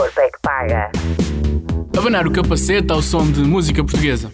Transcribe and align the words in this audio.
corpo 0.00 0.20
é 0.20 0.30
que 0.30 0.38
paga. 0.40 0.90
Abanar 1.98 2.26
o 2.26 2.32
capacete 2.32 2.90
ao 2.90 3.02
som 3.02 3.30
de 3.30 3.42
música 3.42 3.84
portuguesa. 3.84 4.32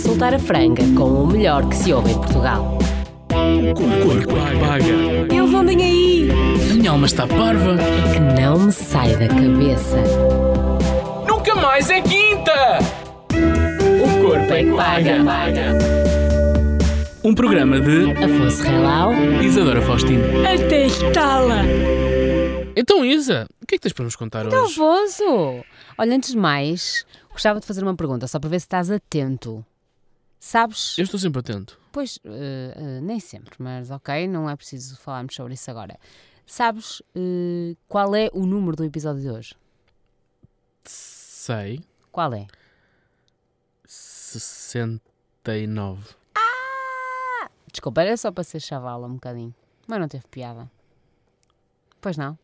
Soltar 0.00 0.32
a 0.32 0.38
franga 0.38 0.80
com 0.96 1.24
o 1.24 1.26
melhor 1.26 1.68
que 1.68 1.74
se 1.74 1.92
ouve 1.92 2.12
em 2.12 2.14
Portugal. 2.14 2.78
O 3.32 3.74
corpo 3.74 4.12
é 4.12 4.50
que 4.52 4.60
paga. 4.60 5.34
Eles 5.34 5.54
andem 5.54 5.82
aí! 5.82 6.28
A 6.70 6.74
minha 6.74 6.90
alma 6.92 7.06
está 7.06 7.26
parva. 7.26 7.76
É 7.80 8.14
que 8.14 8.40
não 8.40 8.60
me 8.60 8.70
sai 8.70 9.16
da 9.16 9.26
cabeça. 9.26 9.96
Nunca 11.26 11.56
mais 11.56 11.90
é 11.90 12.00
quinta! 12.00 12.78
O 13.32 14.22
corpo 14.22 14.52
é 14.52 14.62
que 14.62 14.72
paga. 14.72 15.78
Um 17.24 17.34
programa 17.34 17.80
de 17.80 18.12
Afonso 18.12 18.62
Relau. 18.62 19.12
Isadora 19.42 19.82
Faustino. 19.82 20.22
Até 20.46 20.86
estala! 20.86 21.64
Então, 22.78 23.02
Isa, 23.02 23.48
o 23.62 23.66
que 23.66 23.76
é 23.76 23.78
que 23.78 23.82
tens 23.82 23.94
para 23.94 24.04
nos 24.04 24.14
contar 24.14 24.46
hoje? 24.46 24.54
Nervoso! 24.54 25.64
Olha, 25.96 26.14
antes 26.14 26.32
de 26.32 26.36
mais, 26.36 27.06
gostava 27.30 27.58
de 27.58 27.66
fazer 27.66 27.82
uma 27.82 27.96
pergunta, 27.96 28.26
só 28.26 28.38
para 28.38 28.50
ver 28.50 28.60
se 28.60 28.66
estás 28.66 28.90
atento. 28.90 29.64
Sabes? 30.38 30.98
Eu 30.98 31.04
estou 31.04 31.18
sempre 31.18 31.40
atento. 31.40 31.80
Pois, 31.90 32.18
eh, 32.22 32.74
eh, 32.76 33.00
nem 33.00 33.18
sempre, 33.18 33.54
mas 33.58 33.90
ok, 33.90 34.28
não 34.28 34.50
é 34.50 34.54
preciso 34.54 34.98
falarmos 34.98 35.34
sobre 35.34 35.54
isso 35.54 35.70
agora. 35.70 35.98
Sabes 36.44 37.00
eh, 37.14 37.74
qual 37.88 38.14
é 38.14 38.28
o 38.34 38.44
número 38.44 38.76
do 38.76 38.84
episódio 38.84 39.22
de 39.22 39.30
hoje? 39.30 39.54
Sei. 40.84 41.80
Qual 42.12 42.34
é? 42.34 42.46
69. 43.86 46.14
Desculpa, 47.72 48.02
era 48.02 48.14
só 48.18 48.30
para 48.30 48.44
ser 48.44 48.60
chavala 48.60 49.06
um 49.06 49.14
bocadinho. 49.14 49.54
Mas 49.86 49.98
não 49.98 50.08
teve 50.08 50.24
piada. 50.30 50.70
Pois 52.02 52.18
não. 52.18 52.38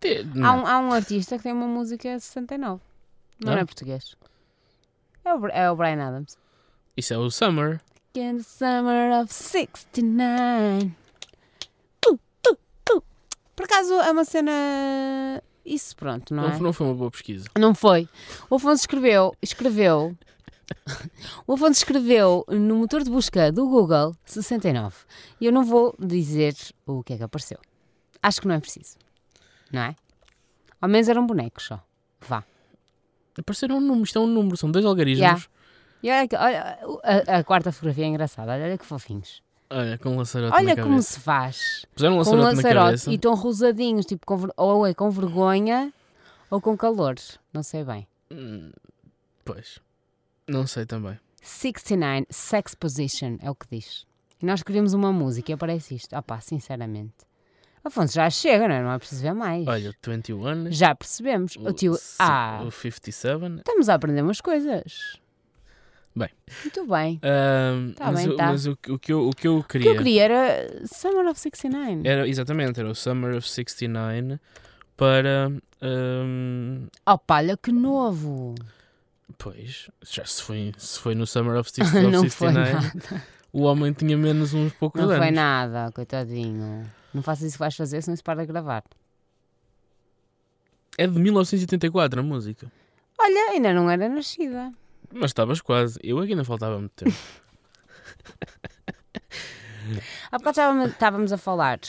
Te- 0.00 0.20
Há, 0.20 0.24
não. 0.34 0.62
um, 0.62 0.66
há 0.66 0.78
um 0.78 0.92
artista 0.92 1.36
que 1.36 1.42
tem 1.42 1.52
uma 1.52 1.66
música 1.66 2.18
69. 2.18 2.80
Não 3.44 3.52
Ah? 3.52 3.58
é 3.60 3.64
português. 3.64 4.16
É 5.24 5.34
o, 5.34 5.46
é 5.48 5.70
o 5.70 5.76
Brian 5.76 6.00
Adams. 6.06 6.36
Isso 6.96 7.12
é 7.14 7.18
o 7.18 7.30
Summer. 7.30 7.80
In 8.14 8.38
the 8.38 8.42
summer 8.42 9.20
of 9.22 9.32
69. 9.32 10.92
Uh, 12.08 12.12
uh, 12.14 12.58
uh. 12.96 13.02
Por 13.54 13.64
acaso 13.64 13.94
é 13.94 14.10
uma 14.10 14.24
cena. 14.24 14.52
Isso, 15.64 15.94
pronto, 15.96 16.34
não 16.34 16.44
Não, 16.48 16.50
é? 16.54 16.58
não 16.58 16.72
foi 16.72 16.86
uma 16.86 16.94
boa 16.96 17.10
pesquisa. 17.10 17.46
Não 17.58 17.74
foi. 17.74 18.08
O 18.48 18.54
Afonso 18.56 18.82
escreveu, 18.82 19.34
escreveu, 19.42 20.16
o 21.46 21.52
Afonso 21.52 21.72
escreveu 21.72 22.44
no 22.48 22.76
motor 22.76 23.04
de 23.04 23.10
busca 23.10 23.52
do 23.52 23.68
Google 23.68 24.16
69. 24.24 24.96
E 25.40 25.44
eu 25.46 25.52
não 25.52 25.62
vou 25.64 25.94
dizer 25.98 26.56
o 26.86 27.02
que 27.04 27.12
é 27.12 27.16
que 27.18 27.22
apareceu. 27.22 27.58
Acho 28.22 28.40
que 28.40 28.48
não 28.48 28.54
é 28.54 28.60
preciso. 28.60 28.96
Não 29.72 29.82
é? 29.82 29.96
Ao 30.80 30.88
menos 30.88 31.08
eram 31.08 31.26
bonecos 31.26 31.64
só. 31.64 31.82
Vá. 32.20 32.44
Apareceram 33.38 33.76
um 33.76 33.80
número, 33.80 34.04
isto 34.04 34.18
é 34.18 34.22
um 34.22 34.26
número, 34.26 34.56
são 34.56 34.70
dois 34.70 34.84
algarismos. 34.84 35.20
Yeah. 35.20 35.42
E 36.02 36.10
olha, 36.10 36.28
que- 36.28 36.36
olha 36.36 36.78
a, 37.28 37.38
a 37.38 37.44
quarta 37.44 37.72
fotografia 37.72 38.04
é 38.04 38.08
engraçada. 38.08 38.52
Olha, 38.52 38.78
que 38.78 38.84
fofinhos. 38.84 39.42
Olha, 39.70 39.98
com 39.98 40.10
um 40.10 40.18
laçarote 40.18 40.54
Olha 40.56 40.74
na 40.74 40.82
como 40.82 41.02
se 41.02 41.20
faz. 41.20 41.84
Puseram 41.94 42.18
um 42.18 42.24
Com 42.24 42.30
um 42.30 42.36
laçarote 42.40 43.10
e 43.10 43.14
estão 43.16 43.34
rosadinhos, 43.34 44.06
tipo, 44.06 44.24
com 44.26 44.48
ou 44.56 44.86
é 44.86 44.94
com 44.94 45.10
vergonha 45.10 45.92
ou 46.50 46.60
com 46.60 46.76
calor. 46.76 47.16
Não 47.52 47.62
sei 47.62 47.84
bem. 47.84 48.06
Hum, 48.30 48.70
Pois. 49.44 49.78
Não 50.48 50.66
sei 50.66 50.86
também. 50.86 51.18
69 51.42 52.26
Sex 52.30 52.74
Position 52.74 53.36
é 53.40 53.50
o 53.50 53.54
que 53.54 53.66
diz. 53.70 54.06
E 54.40 54.46
nós 54.46 54.62
queríamos 54.62 54.94
uma 54.94 55.12
música 55.12 55.50
e 55.50 55.54
aparece 55.54 55.94
isto. 55.94 56.14
Ah 56.14 56.22
pá, 56.22 56.40
sinceramente. 56.40 57.14
Afonso, 57.84 58.14
já 58.14 58.28
chega, 58.28 58.68
não 58.68 58.74
é? 58.74 58.82
Não 58.82 58.92
é 58.92 58.98
preciso 58.98 59.22
ver 59.22 59.32
mais. 59.34 59.66
Olha, 59.66 59.94
21. 60.06 60.70
Já 60.72 60.94
percebemos. 60.94 61.56
O 61.56 61.72
tio. 61.72 61.94
c- 61.94 62.16
Ah, 62.18 62.62
O 62.66 62.70
57. 62.70 63.56
estamos 63.58 63.88
a 63.88 63.94
aprender 63.94 64.22
umas 64.22 64.40
coisas. 64.40 65.18
Bem. 66.14 66.30
Muito 66.64 66.86
bem. 66.86 67.18
Tá 67.96 68.06
mas 68.10 68.16
bem, 68.16 68.26
eu- 68.26 68.36
tá. 68.36 68.46
mas 68.46 68.66
o, 68.66 68.76
que- 68.76 68.90
o 68.92 68.98
que 68.98 69.12
eu, 69.12 69.28
o 69.28 69.32
que 69.32 69.46
eu 69.46 69.58
O 69.58 69.62
que 69.62 69.68
queria. 69.78 69.90
eu 69.92 69.96
queria 69.96 70.24
era 70.24 70.86
Summer 70.86 71.26
of 71.30 71.38
69. 71.38 72.00
Era, 72.08 72.26
exatamente, 72.28 72.80
era 72.80 72.90
o 72.90 72.94
Summer 72.94 73.36
of 73.36 73.48
69 73.48 74.38
para. 74.96 75.52
ahm, 75.80 76.88
Oh, 77.06 77.18
palha, 77.18 77.56
que 77.56 77.70
novo. 77.70 78.54
pois, 79.38 79.88
já 80.04 80.24
se 80.24 80.42
foi, 80.42 80.72
se 80.76 80.98
foi 80.98 81.14
no 81.14 81.26
Summer 81.26 81.56
of 81.56 81.70
60 81.72 81.98
of 81.98 82.10
não 82.10 82.20
foi 82.28 82.48
69, 82.52 82.72
nada. 82.72 83.24
o 83.52 83.62
homem 83.62 83.92
tinha 83.92 84.16
menos 84.16 84.52
uns 84.54 84.72
poucos 84.72 85.00
Não 85.00 85.08
anos. 85.10 85.22
foi 85.22 85.30
nada, 85.30 85.92
coitadinho. 85.92 86.90
Não 87.18 87.22
faças 87.24 87.48
isso 87.48 87.54
que 87.54 87.58
vais 87.58 87.74
fazer, 87.74 88.00
senão 88.00 88.16
se 88.16 88.22
para 88.22 88.42
de 88.42 88.46
gravar. 88.46 88.84
É 90.96 91.04
de 91.04 91.18
1984 91.18 92.20
a 92.20 92.22
música. 92.22 92.70
Olha, 93.18 93.50
ainda 93.50 93.74
não 93.74 93.90
era 93.90 94.08
nascida. 94.08 94.72
Mas 95.12 95.30
estavas 95.30 95.60
quase. 95.60 95.98
Eu 96.00 96.20
aqui 96.20 96.30
ainda 96.30 96.44
faltava 96.44 96.78
muito 96.78 96.92
tempo. 96.92 97.10
Há 100.30 100.38
bocado 100.38 100.86
estávamos, 100.86 101.32
a 101.32 101.36
falar 101.36 101.80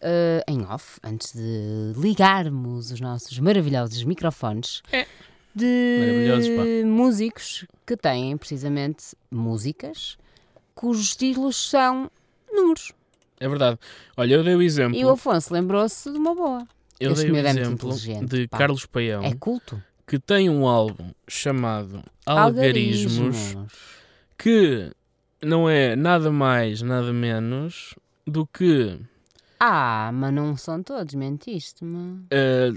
eh, 0.00 0.42
em 0.48 0.64
off, 0.64 0.98
antes 1.04 1.32
de 1.32 1.92
ligarmos 1.96 2.90
os 2.90 3.00
nossos 3.00 3.38
maravilhosos 3.38 4.02
microfones, 4.02 4.82
É. 4.90 5.06
De 5.54 6.82
músicos 6.84 7.64
que 7.86 7.96
têm 7.96 8.36
precisamente 8.36 9.14
músicas 9.30 10.18
cujos 10.74 11.14
títulos 11.14 11.70
são 11.70 12.10
números. 12.52 12.92
É 13.40 13.48
verdade. 13.48 13.78
Olha, 14.16 14.34
eu 14.34 14.44
dei 14.44 14.54
o 14.54 14.62
exemplo. 14.62 14.98
E 14.98 15.04
o 15.04 15.10
Afonso 15.10 15.52
lembrou-se 15.52 16.10
de 16.10 16.18
uma 16.18 16.34
boa. 16.34 16.66
eu 16.98 17.12
este 17.12 17.22
dei 17.22 17.32
o 17.32 17.36
é 17.36 17.50
exemplo 17.50 17.94
de 18.26 18.48
pá. 18.48 18.58
Carlos 18.58 18.84
Paião, 18.86 19.22
É 19.22 19.34
culto. 19.34 19.82
que 20.06 20.18
tem 20.18 20.48
um 20.50 20.66
álbum 20.66 21.10
chamado 21.28 22.02
Algarismos, 22.26 23.56
que 24.36 24.90
não 25.42 25.68
é 25.68 25.94
nada 25.94 26.30
mais, 26.30 26.82
nada 26.82 27.12
menos 27.12 27.94
do 28.26 28.46
que. 28.46 28.98
Ah, 29.60 30.10
mas 30.12 30.32
não 30.32 30.56
são 30.56 30.82
todos, 30.82 31.14
mentiste-me. 31.14 32.24
eh, 32.30 32.70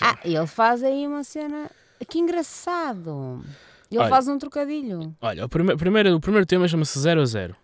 Ah, 0.00 0.18
ele 0.24 0.46
faz 0.46 0.82
aí 0.82 1.06
uma 1.06 1.24
cena. 1.24 1.70
Que 2.08 2.18
engraçado. 2.18 3.42
Ele 3.90 4.00
Olha. 4.00 4.08
faz 4.08 4.28
um 4.28 4.38
trocadilho. 4.38 5.14
Olha, 5.20 5.44
o, 5.44 5.48
prime 5.48 5.76
primeiro, 5.76 6.14
o 6.16 6.20
primeiro 6.20 6.46
tema 6.46 6.66
chama-se 6.68 6.98
0 6.98 7.20
a 7.22 7.24
0. 7.26 7.56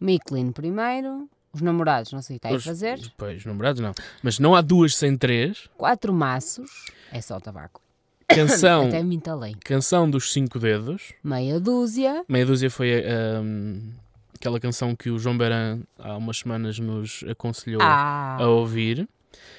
Miklin 0.00 0.52
primeiro, 0.52 1.28
os 1.52 1.60
namorados, 1.62 2.12
não 2.12 2.20
sei 2.22 2.36
o 2.36 2.40
que 2.40 2.46
está 2.48 2.56
a 2.56 2.60
fazer. 2.60 3.00
Pois, 3.16 3.44
numerados 3.44 3.80
não. 3.80 3.92
Mas 4.22 4.38
não 4.38 4.54
há 4.54 4.60
duas 4.60 4.94
sem 4.94 5.16
três. 5.16 5.68
Quatro 5.76 6.12
maços, 6.12 6.70
é 7.12 7.20
só 7.20 7.40
tabaco. 7.40 7.80
Canção, 8.28 8.88
Até 8.88 9.02
me 9.02 9.14
entalei. 9.14 9.54
canção 9.64 10.10
dos 10.10 10.32
cinco 10.32 10.58
dedos. 10.58 11.12
Meia 11.22 11.60
dúzia. 11.60 12.24
Meia 12.28 12.44
dúzia 12.44 12.68
foi 12.68 12.92
ahm, 13.06 13.92
aquela 14.34 14.58
canção 14.58 14.96
que 14.96 15.10
o 15.10 15.18
João 15.18 15.38
Beran 15.38 15.80
há 15.98 16.16
umas 16.16 16.38
semanas 16.38 16.78
nos 16.78 17.24
aconselhou 17.28 17.80
Ah, 17.80 18.36
a 18.40 18.48
ouvir. 18.48 19.08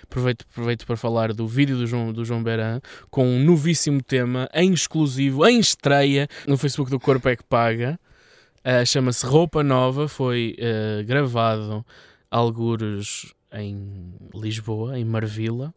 Aproveito, 0.03 0.45
aproveito 0.51 0.85
para 0.85 0.97
falar 0.97 1.33
do 1.33 1.47
vídeo 1.47 1.77
do 1.77 1.87
João, 1.87 2.11
do 2.11 2.25
João 2.25 2.43
Beran 2.43 2.81
com 3.09 3.25
um 3.27 3.39
novíssimo 3.43 4.01
tema 4.03 4.49
em 4.53 4.73
exclusivo, 4.73 5.45
em 5.47 5.59
estreia, 5.59 6.27
no 6.47 6.57
Facebook 6.57 6.91
do 6.91 6.99
Corpo 6.99 7.29
é 7.29 7.35
que 7.37 7.43
Paga. 7.43 7.97
Ah, 8.63 8.85
Chama-se 8.85 9.25
Roupa 9.25 9.63
Nova, 9.63 10.07
foi 10.07 10.55
ah, 10.59 11.03
gravado 11.03 11.85
algures 12.29 13.33
em 13.51 14.13
Lisboa, 14.33 14.97
em 14.99 15.05
Marvila. 15.05 15.73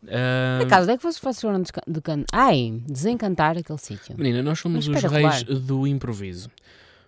Por 0.00 0.66
acaso, 0.66 0.82
onde 0.84 0.92
é 0.92 0.96
que 0.96 1.02
vocês 1.02 1.40
foram 1.40 1.62
de 1.62 2.00
can... 2.00 2.24
Ai, 2.32 2.80
desencantar 2.86 3.58
aquele 3.58 3.78
sítio. 3.78 4.14
menina, 4.16 4.42
nós 4.42 4.60
somos 4.60 4.86
os 4.86 5.02
reis 5.02 5.42
do 5.42 5.86
improviso. 5.86 6.50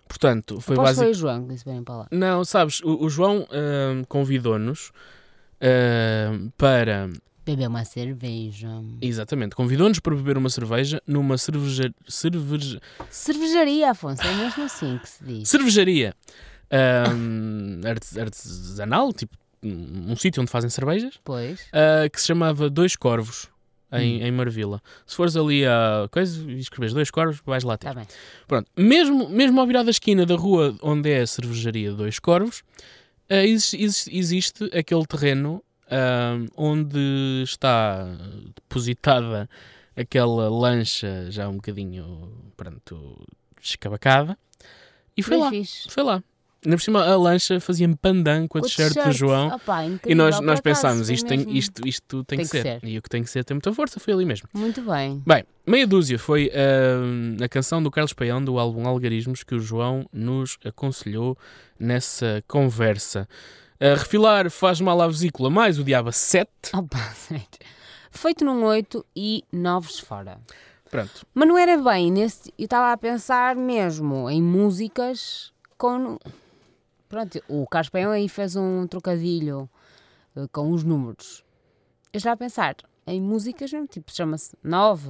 Portanto, 0.07 0.59
foi 0.59 0.75
que 0.75 0.81
basic... 0.81 1.03
foi 1.03 1.11
o 1.11 1.13
João 1.13 1.43
que 1.43 1.53
disse 1.53 1.63
bem 1.63 1.81
para 1.83 1.95
lá. 1.95 2.07
Não, 2.11 2.43
sabes, 2.43 2.81
o, 2.81 3.05
o 3.05 3.09
João 3.09 3.47
ah, 3.49 4.03
convidou-nos 4.09 4.91
ah, 5.61 6.37
para 6.57 7.09
Beber 7.55 7.67
uma 7.67 7.83
cerveja. 7.85 8.69
Exatamente, 9.01 9.55
convidou-nos 9.55 9.99
para 9.99 10.15
beber 10.15 10.37
uma 10.37 10.49
cerveja 10.49 11.01
numa 11.07 11.37
cerveja, 11.37 11.93
cerveja, 12.07 12.79
Cervejaria, 13.09 13.91
Afonso, 13.91 14.21
é 14.21 14.33
mesmo 14.35 14.63
assim 14.63 14.97
que 14.97 15.09
se 15.09 15.23
diz. 15.23 15.49
cervejaria 15.49 16.13
artes- 17.85 18.17
artesanal, 18.17 19.11
tipo 19.13 19.35
um, 19.63 20.11
um 20.11 20.15
sítio 20.15 20.41
onde 20.41 20.51
fazem 20.51 20.69
cervejas, 20.69 21.19
Pois. 21.23 21.61
ah, 21.71 22.09
que 22.09 22.19
se 22.19 22.27
chamava 22.27 22.69
Dois 22.69 22.95
Corvos, 22.95 23.47
em, 23.91 24.21
Hum. 24.23 24.25
em 24.25 24.31
Marvila. 24.31 24.81
Se 25.05 25.15
fores 25.15 25.35
ali 25.35 25.65
a 25.65 26.07
coisa 26.09 26.49
e 26.49 26.59
escreves 26.59 26.93
Dois 26.93 27.11
Corvos, 27.11 27.41
vais 27.45 27.63
lá 27.63 27.77
ter. 27.77 27.87
Está 27.89 27.99
bem. 27.99 28.07
Pronto, 28.47 28.71
mesmo, 28.77 29.29
mesmo 29.29 29.59
ao 29.59 29.67
virar 29.67 29.83
da 29.83 29.91
esquina 29.91 30.25
da 30.25 30.35
rua 30.35 30.75
onde 30.81 31.09
é 31.11 31.21
a 31.21 31.27
cervejaria 31.27 31.91
Dois 31.91 32.17
Corvos, 32.17 32.63
ah, 33.29 33.43
existe, 33.45 33.77
existe- 33.83 34.17
existe 34.17 34.63
aquele 34.77 35.05
terreno 35.05 35.61
onde 36.55 37.41
está 37.43 38.05
depositada 38.55 39.49
aquela 39.95 40.49
lancha 40.49 41.27
já 41.29 41.47
um 41.49 41.55
bocadinho, 41.55 42.31
pronto, 42.55 43.17
escabacada. 43.61 44.37
E 45.15 45.21
foi 45.23 45.35
Bem 45.35 45.43
lá, 45.43 45.49
fixe. 45.49 45.89
foi 45.89 46.03
lá. 46.03 46.23
Ainda 46.63 46.77
por 46.77 46.83
cima, 46.83 47.03
a 47.03 47.17
lancha 47.17 47.59
fazia-me 47.59 47.95
pandan 47.95 48.47
com 48.47 48.59
a 48.59 48.61
t-shirt 48.61 48.93
do. 48.93 49.11
João. 49.11 49.47
Opa, 49.47 49.83
E 50.05 50.13
nós, 50.13 50.35
nós 50.39 50.59
acaso, 50.59 50.61
pensámos, 50.61 51.09
isto 51.09 51.27
tem, 51.27 51.57
isto, 51.57 51.87
isto 51.87 52.23
tem, 52.23 52.37
Tem 52.37 52.45
que, 52.45 52.51
que 52.51 52.61
ser. 52.61 52.79
ser. 52.79 52.87
E 52.87 52.97
o 52.99 53.01
que 53.01 53.09
tem 53.09 53.23
que 53.23 53.29
ser 53.31 53.43
tem 53.43 53.55
muita 53.55 53.73
força, 53.73 53.99
foi 53.99 54.13
ali 54.13 54.25
mesmo. 54.25 54.47
Muito 54.53 54.79
bem. 54.83 55.23
Bem, 55.25 55.43
meia 55.65 55.87
dúzia 55.87 56.19
foi 56.19 56.51
ah, 56.53 57.43
a 57.43 57.49
canção 57.49 57.81
do 57.81 57.89
Carlos 57.89 58.13
Paião 58.13 58.43
do 58.43 58.59
álbum 58.59 58.87
Algarismos 58.87 59.43
que 59.43 59.55
o 59.55 59.59
João 59.59 60.05
nos 60.13 60.59
aconselhou 60.63 61.35
nessa 61.79 62.43
conversa. 62.47 63.27
A 63.81 63.95
refilar 63.95 64.51
faz 64.51 64.79
mal 64.79 65.01
à 65.01 65.07
vesícula 65.07 65.49
mais 65.49 65.79
o 65.79 65.83
Diaba 65.83 66.11
7. 66.11 66.47
Opa. 66.71 66.99
Feito 68.11 68.45
num 68.45 68.63
8 68.63 69.03
e 69.15 69.43
9 69.51 69.87
fora. 70.03 70.39
Pronto. 70.87 71.25
Mas 71.33 71.47
não 71.47 71.57
era 71.57 71.75
bem 71.79 72.11
nesse. 72.11 72.53
Eu 72.59 72.65
estava 72.65 72.91
a 72.91 72.97
pensar 72.97 73.55
mesmo 73.55 74.29
em 74.29 74.39
músicas 74.39 75.51
com. 75.79 76.19
Pronto, 77.09 77.43
o 77.47 77.65
Carlos 77.65 77.89
Paião 77.89 78.11
aí 78.11 78.29
fez 78.29 78.55
um 78.55 78.85
trocadilho 78.85 79.67
eh, 80.35 80.45
com 80.51 80.71
os 80.71 80.83
números. 80.83 81.43
Eu 82.13 82.19
estava 82.19 82.35
a 82.35 82.37
pensar 82.37 82.75
em 83.07 83.19
músicas 83.19 83.73
mesmo, 83.73 83.87
tipo, 83.87 84.13
chama-se 84.13 84.55
9, 84.63 85.09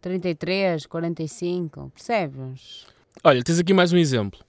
33, 0.00 0.86
45, 0.86 1.92
percebes? 1.94 2.86
Olha, 3.22 3.44
tens 3.44 3.58
aqui 3.58 3.74
mais 3.74 3.92
um 3.92 3.98
exemplo. 3.98 4.40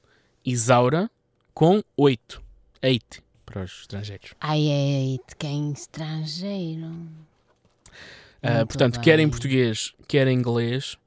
Isaura 0.46 1.12
com 1.54 1.84
8. 1.98 2.42
8 2.82 3.31
para 3.52 3.64
os 3.64 3.82
estrangeiros. 3.82 4.34
Ai, 4.40 4.68
ai, 4.70 5.20
de 5.28 5.36
quem 5.38 5.72
estrangeiro. 5.72 6.88
Muito 8.44 8.68
portanto, 8.68 9.00
quer 9.02 9.20
em 9.20 9.26
bem. 9.26 9.30
português, 9.30 9.94
quer 10.08 10.28
em 10.28 10.38
inglês, 10.38 10.98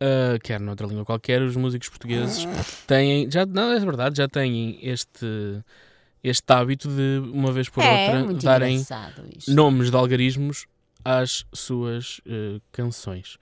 ah, 0.00 0.38
quer 0.42 0.60
noutra 0.60 0.86
língua 0.86 1.04
qualquer, 1.04 1.42
os 1.42 1.56
músicos 1.56 1.88
portugueses 1.88 2.46
têm, 2.86 3.30
já, 3.30 3.46
não 3.46 3.72
é 3.72 3.80
verdade, 3.80 4.16
já 4.16 4.28
têm 4.28 4.78
este, 4.82 5.62
este 6.22 6.52
hábito 6.52 6.88
de, 6.88 7.18
uma 7.32 7.50
vez 7.50 7.68
por 7.68 7.82
é 7.82 8.20
outra, 8.20 8.34
darem 8.34 8.84
nomes 9.48 9.90
de 9.90 9.96
algarismos 9.96 10.66
às 11.04 11.44
suas 11.52 12.20
eh, 12.26 12.60
canções. 12.72 13.38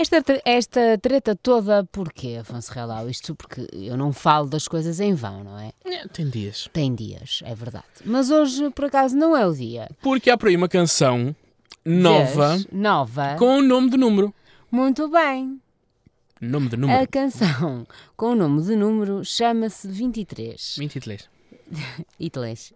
Esta, 0.00 0.22
esta 0.44 0.96
treta 1.02 1.34
toda, 1.34 1.82
porquê, 1.90 2.36
Afonso 2.40 2.72
Relau? 2.72 3.08
Isto 3.10 3.34
porque 3.34 3.66
eu 3.72 3.96
não 3.96 4.12
falo 4.12 4.48
das 4.48 4.68
coisas 4.68 5.00
em 5.00 5.12
vão, 5.12 5.42
não 5.42 5.58
é? 5.58 5.72
É, 5.84 6.06
tem 6.06 6.28
dias. 6.30 6.68
Tem 6.72 6.94
dias, 6.94 7.40
é 7.44 7.52
verdade. 7.52 7.84
Mas 8.04 8.30
hoje, 8.30 8.70
por 8.70 8.84
acaso, 8.84 9.16
não 9.16 9.36
é 9.36 9.44
o 9.44 9.52
dia. 9.52 9.90
Porque 10.00 10.30
há 10.30 10.38
por 10.38 10.48
aí 10.50 10.56
uma 10.56 10.68
canção 10.68 11.34
nova? 11.84 12.56
Nova. 12.70 13.34
com 13.40 13.58
o 13.58 13.62
nome 13.62 13.90
de 13.90 13.96
número. 13.96 14.32
Muito 14.70 15.08
bem. 15.08 15.60
Nome 16.40 16.68
de 16.68 16.76
A 16.76 16.78
número. 16.78 17.08
canção 17.08 17.84
com 18.16 18.26
o 18.26 18.34
nome 18.36 18.62
de 18.62 18.76
número 18.76 19.24
chama-se 19.24 19.88
23. 19.88 20.76
23. 20.78 21.28
Itles. 22.20 22.72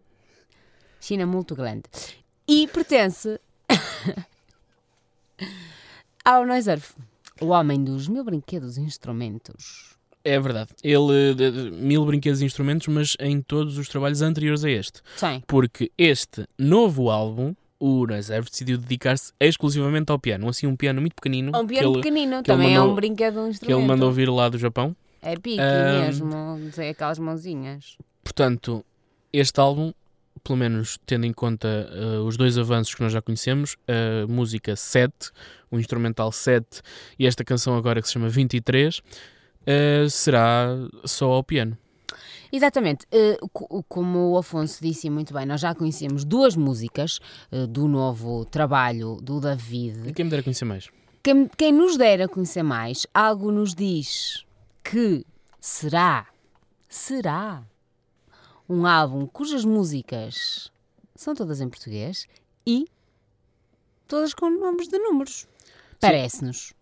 China 1.00 1.24
muito 1.24 1.54
grande. 1.54 1.84
E 2.48 2.66
pertence 2.66 3.40
ao 6.24 6.44
Noiserf, 6.44 6.94
o 7.40 7.46
homem 7.46 7.82
dos 7.82 8.08
mil 8.08 8.24
brinquedos 8.24 8.76
e 8.76 8.80
instrumentos. 8.82 9.96
É 10.24 10.38
verdade. 10.38 10.70
Ele, 10.84 11.34
de- 11.34 11.50
de- 11.50 11.70
mil 11.72 12.04
brinquedos 12.06 12.40
e 12.40 12.44
instrumentos, 12.44 12.86
mas 12.88 13.16
em 13.18 13.40
todos 13.42 13.76
os 13.78 13.88
trabalhos 13.88 14.22
anteriores 14.22 14.64
a 14.64 14.70
este. 14.70 15.00
Sim. 15.16 15.42
Porque 15.46 15.90
este 15.98 16.46
novo 16.56 17.10
álbum, 17.10 17.54
o 17.80 18.06
Nazareth 18.06 18.44
decidiu 18.50 18.78
dedicar-se 18.78 19.32
exclusivamente 19.40 20.12
ao 20.12 20.18
piano. 20.20 20.48
Assim, 20.48 20.68
um 20.68 20.76
piano 20.76 21.00
muito 21.00 21.14
pequenino. 21.16 21.50
É 21.54 21.58
um 21.58 21.66
que 21.66 21.74
piano 21.74 21.88
ele, 21.88 21.96
pequenino, 22.02 22.36
que 22.36 22.42
também 22.44 22.68
é 22.74 22.78
mandou- 22.78 22.92
um 22.92 22.94
brinquedo 22.94 23.40
um 23.40 23.44
que 23.44 23.50
instrumento. 23.50 23.78
ele 23.80 23.86
mandou 23.88 24.12
vir 24.12 24.30
lá 24.30 24.48
do 24.48 24.56
Japão. 24.58 24.94
É 25.20 25.34
pique 25.36 25.60
Ahm, 25.60 26.00
mesmo, 26.06 26.70
sei, 26.72 26.90
aquelas 26.90 27.18
mãozinhas. 27.18 27.96
Portanto, 28.22 28.84
este 29.32 29.58
álbum, 29.60 29.92
pelo 30.44 30.58
menos 30.58 30.98
tendo 31.06 31.24
em 31.26 31.32
conta 31.32 31.68
eh, 31.92 32.18
os 32.18 32.36
dois 32.36 32.58
avanços 32.58 32.94
que 32.94 33.02
nós 33.02 33.12
já 33.12 33.22
conhecemos, 33.22 33.76
a 33.86 34.26
música 34.26 34.74
7, 34.76 35.30
o 35.70 35.78
instrumental 35.78 36.32
7 36.32 36.82
e 37.18 37.26
esta 37.26 37.44
canção 37.44 37.76
agora 37.76 38.00
que 38.00 38.06
se 38.08 38.14
chama 38.14 38.28
23, 38.28 39.00
eh, 39.66 40.06
será 40.10 40.68
só 41.04 41.30
ao 41.30 41.44
piano. 41.44 41.76
Exatamente. 42.52 43.06
Eh, 43.10 43.38
co- 43.52 43.82
como 43.88 44.32
o 44.32 44.38
Afonso 44.38 44.78
disse 44.82 45.08
muito 45.08 45.32
bem, 45.32 45.46
nós 45.46 45.60
já 45.60 45.74
conhecemos 45.74 46.24
duas 46.24 46.54
músicas 46.56 47.18
do 47.70 47.88
novo 47.88 48.44
trabalho 48.44 49.16
do 49.22 49.38
E 49.38 49.40
David. 49.40 50.12
quem 50.12 50.24
me 50.24 50.30
dera 50.30 50.42
conhecer 50.42 50.64
mais? 50.64 50.88
Quem, 51.22 51.48
quem 51.56 51.72
nos 51.72 51.96
dera 51.96 52.26
conhecer 52.28 52.62
mais, 52.64 53.06
algo 53.14 53.50
nos 53.52 53.74
diz 53.74 54.44
que 54.82 55.24
será, 55.60 56.26
será 56.88 57.62
um 58.68 58.86
álbum 58.86 59.26
cujas 59.26 59.64
músicas 59.64 60.70
são 61.14 61.34
todas 61.34 61.60
em 61.60 61.68
português 61.68 62.26
e 62.66 62.86
todas 64.08 64.34
com 64.34 64.50
nomes 64.50 64.88
de 64.88 64.98
números. 64.98 65.46
Parece-nos. 66.00 66.72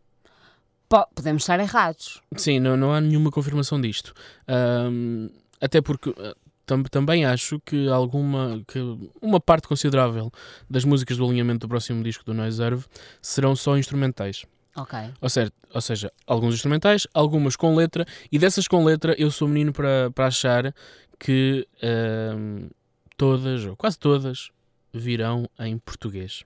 Po- 0.88 1.06
podemos 1.14 1.42
estar 1.42 1.60
errados. 1.60 2.20
Sim, 2.36 2.58
não, 2.58 2.76
não 2.76 2.92
há 2.92 3.00
nenhuma 3.00 3.30
confirmação 3.30 3.80
disto. 3.80 4.12
Ahm, 4.48 5.28
até 5.60 5.80
porque 5.80 6.10
eh, 6.18 6.34
tam- 6.66 6.82
também 6.84 7.24
acho 7.24 7.60
que 7.60 7.88
alguma 7.88 8.60
que 8.66 8.78
uma 9.22 9.38
parte 9.40 9.68
considerável 9.68 10.30
das 10.68 10.84
músicas 10.84 11.16
do 11.16 11.24
alinhamento 11.26 11.60
do 11.66 11.68
próximo 11.68 12.02
disco 12.02 12.24
do 12.24 12.34
Noise 12.34 12.60
Earth 12.62 12.86
serão 13.22 13.54
só 13.54 13.76
instrumentais. 13.78 14.44
Ok. 14.76 14.98
Ou 15.20 15.28
seja, 15.28 15.52
ou 15.74 15.80
seja, 15.80 16.12
alguns 16.26 16.54
instrumentais, 16.54 17.06
algumas 17.14 17.54
com 17.56 17.74
letra, 17.76 18.04
e 18.32 18.38
dessas 18.38 18.66
com 18.66 18.84
letra 18.84 19.14
eu 19.18 19.30
sou 19.30 19.46
menino 19.46 19.72
para, 19.72 20.10
para 20.12 20.26
achar 20.26 20.74
que 21.20 21.66
ahm, 21.82 22.68
todas, 23.16 23.64
ou 23.66 23.76
quase 23.76 23.98
todas, 23.98 24.50
virão 24.92 25.48
em 25.58 25.78
português. 25.78 26.44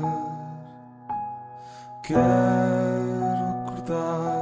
Quero 2.03 3.65
acordar 3.65 4.37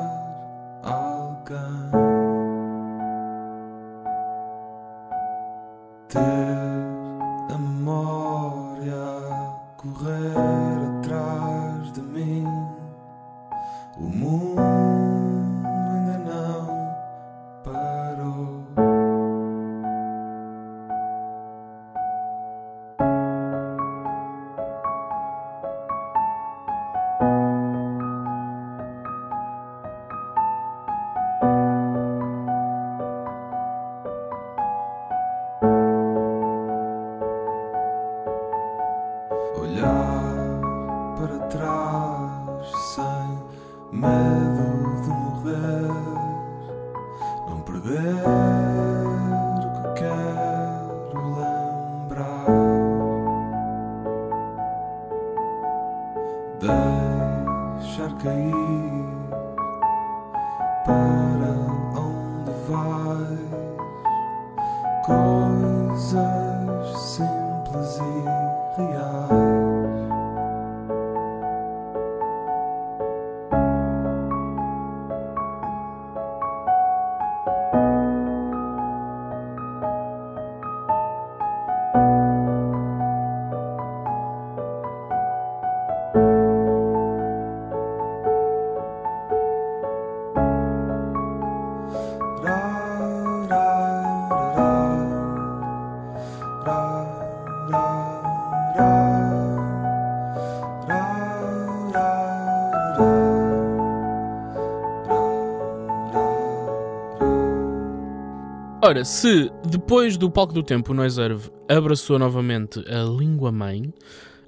Ora, 108.87 109.03
se 109.03 109.49
depois 109.67 110.15
do 110.15 110.29
palco 110.29 110.53
do 110.53 110.61
tempo 110.61 110.91
o 110.91 110.95
Noiserve 110.95 111.49
abraçou 111.67 112.19
novamente 112.19 112.79
a 112.87 113.03
língua 113.03 113.51
mãe, 113.51 113.91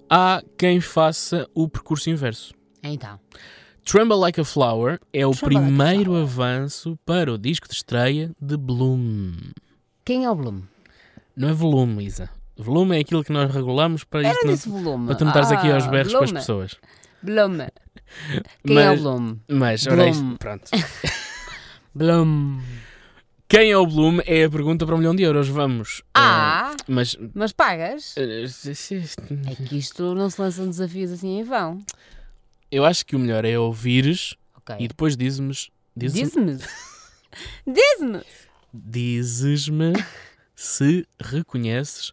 há 0.08 0.44
quem 0.56 0.80
faça 0.80 1.48
o 1.56 1.68
percurso 1.68 2.08
inverso. 2.12 2.54
Então, 2.84 3.20
Tremble 3.84 4.16
Like 4.18 4.40
a 4.40 4.46
Flower 4.46 5.00
é 5.12 5.26
o 5.26 5.32
Tremble 5.32 5.56
Like 5.56 5.66
primeiro 5.76 6.12
Flower. 6.12 6.22
avanço 6.24 7.00
para 7.04 7.34
o 7.34 7.38
disco 7.38 7.68
de 7.68 7.74
estreia 7.74 8.30
de 8.40 8.56
Bloom. 8.58 9.34
quem 10.06 10.26
é 10.26 10.30
o 10.30 10.36
Bloom? 10.36 10.62
Não 11.36 11.50
é 11.50 11.54
volume, 11.54 12.06
Isa. 12.06 12.30
Volume 12.56 12.96
é 12.98 13.00
aquilo 13.00 13.24
que 13.24 13.32
nós 13.32 13.52
regulamos 13.52 14.04
para 14.04 14.28
Era 14.28 14.52
isto 14.52 14.70
não, 14.70 15.06
para 15.06 15.16
tu 15.16 15.24
não 15.26 15.32
estares 15.32 15.52
aqui 15.52 15.72
aos 15.72 15.86
Ah, 15.86 15.90
berros 15.90 16.14
com 16.14 16.24
as 16.24 16.32
pessoas. 16.32 16.76
Bloom. 17.24 17.58
Quem 18.66 18.78
é 18.78 18.86
o 18.86 18.92
Mas- 18.92 19.02
Bloom? 19.02 19.38
Mas, 19.50 19.88
ora, 19.88 20.10
isto- 20.10 20.36
pronto. 20.38 20.70
Bloom. 21.96 22.60
Quem 23.50 23.72
é 23.72 23.78
o 23.78 23.88
Bloom 23.88 24.20
é 24.26 24.44
a 24.44 24.50
pergunta 24.50 24.86
para 24.86 24.94
um 24.96 24.98
milhão 24.98 25.16
de 25.16 25.24
euros. 25.24 25.48
Vamos. 25.48 26.04
Ah, 26.14 26.74
eh, 26.78 26.84
mas. 26.88 27.16
mas 27.34 27.54
pagas? 27.54 28.14
eh, 28.18 28.44
É 29.50 29.56
que 29.56 29.78
isto 29.78 30.14
não 30.16 30.30
se 30.30 30.42
lançam 30.42 30.66
desafios 30.66 31.12
assim 31.12 31.40
em 31.40 31.44
vão. 31.44 31.82
Eu 32.70 32.84
acho 32.84 33.06
que 33.06 33.16
o 33.16 33.20
melhor 33.20 33.46
é 33.46 33.58
ouvires 33.58 34.36
Ok. 34.58 34.76
e 34.80 34.88
depois 34.88 35.16
dizes-me. 35.16 35.54
Dizes-me. 35.96 36.56
Diz-me. 36.56 36.68
Diz-me. 37.66 38.22
Dizes-me 38.74 39.94
se 40.54 41.08
reconheces 41.20 42.12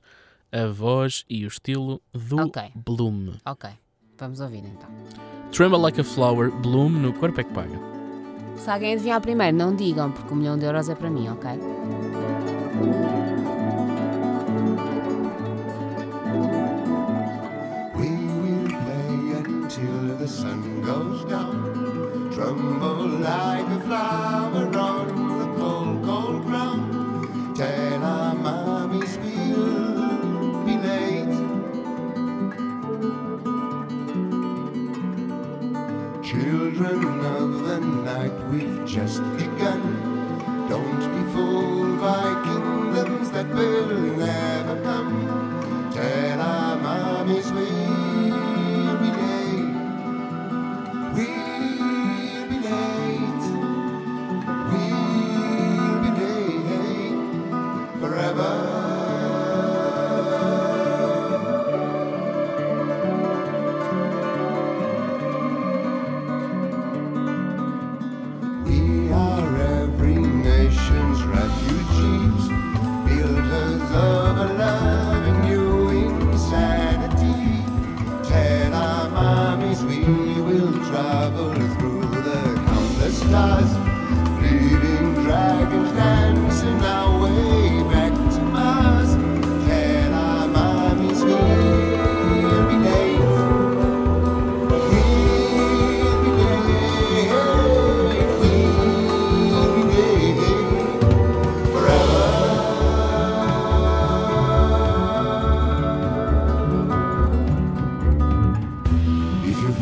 a 0.52 0.66
voz 0.66 1.24
e 1.28 1.44
o 1.44 1.48
estilo 1.48 2.00
do 2.12 2.42
Ok. 2.46 2.62
Bloom. 2.76 3.32
Ok. 3.44 3.70
Vamos 4.16 4.38
ouvir 4.38 4.58
então. 4.64 4.88
Tremble 5.50 5.78
Like 5.78 6.00
a 6.00 6.04
Flower, 6.04 6.52
Bloom 6.52 6.90
no 6.90 7.12
Corpo 7.12 7.40
é 7.40 7.44
que 7.44 7.52
Paga. 7.52 8.03
Se 8.56 8.70
alguém 8.70 8.94
adivinhar 8.94 9.20
primeiro, 9.20 9.56
não 9.56 9.74
digam, 9.74 10.10
porque 10.10 10.32
um 10.32 10.36
milhão 10.36 10.56
de 10.56 10.64
euros 10.64 10.88
é 10.88 10.94
para 10.94 11.10
mim, 11.10 11.28
ok? 11.28 11.50
We 17.94 18.08
will 18.42 18.68
play 18.68 19.34
until 19.36 20.16
the 20.18 20.26
sun 20.26 20.82
goes 20.82 21.24
down. 21.24 22.30
Tremble 22.32 23.20
like 23.20 23.66
a 23.70 23.80
flower 23.86 24.33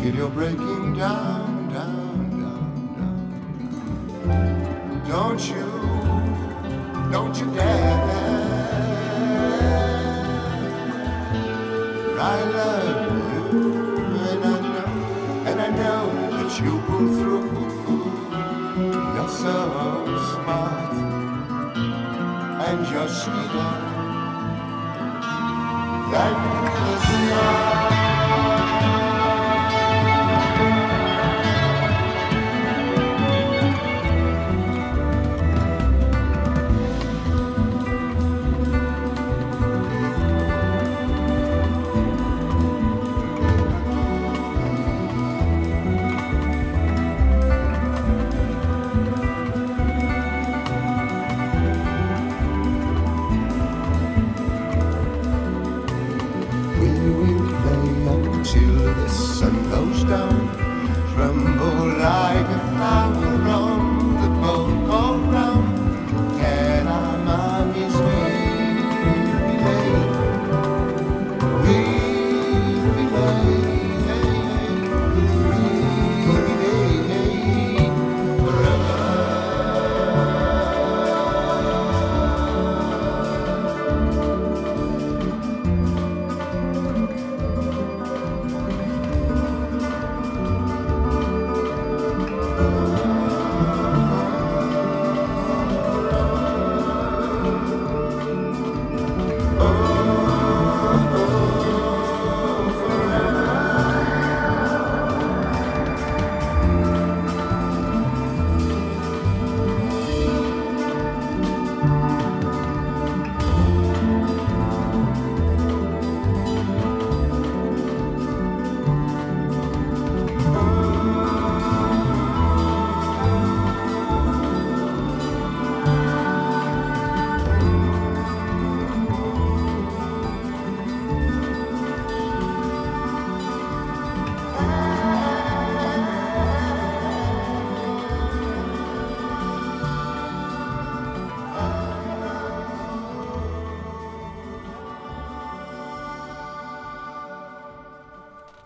You're 0.03 0.29
breaking 0.29 0.95
down, 0.95 1.69
down, 1.73 2.29
down, 2.37 2.73
down, 4.19 5.03
don't 5.07 5.39
you, 5.47 5.65
don't 7.09 7.39
you 7.39 7.45
dare. 7.55 8.03
I 12.19 12.43
love 12.43 13.11
you, 13.33 13.59
and 14.29 14.43
I 14.43 14.47
know, 14.59 14.87
and 15.47 15.57
I 15.61 15.69
know 15.69 16.03
that 16.31 16.51
you 16.61 16.73
pull 16.85 17.07
through. 17.17 17.49
You're 19.15 19.29
so 19.29 19.55
smart, 20.33 20.93
and 22.67 22.79
you're 22.91 23.07
sweeter 23.07 23.71
than 26.11 26.33
the 26.73 26.95
stars. 26.99 27.72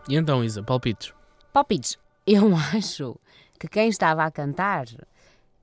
E 0.07 0.15
então, 0.15 0.43
Isa, 0.43 0.63
palpites? 0.63 1.13
Palpites. 1.53 1.97
Eu 2.27 2.53
acho 2.75 3.15
que 3.59 3.67
quem 3.67 3.87
estava 3.89 4.23
a 4.25 4.31
cantar 4.31 4.85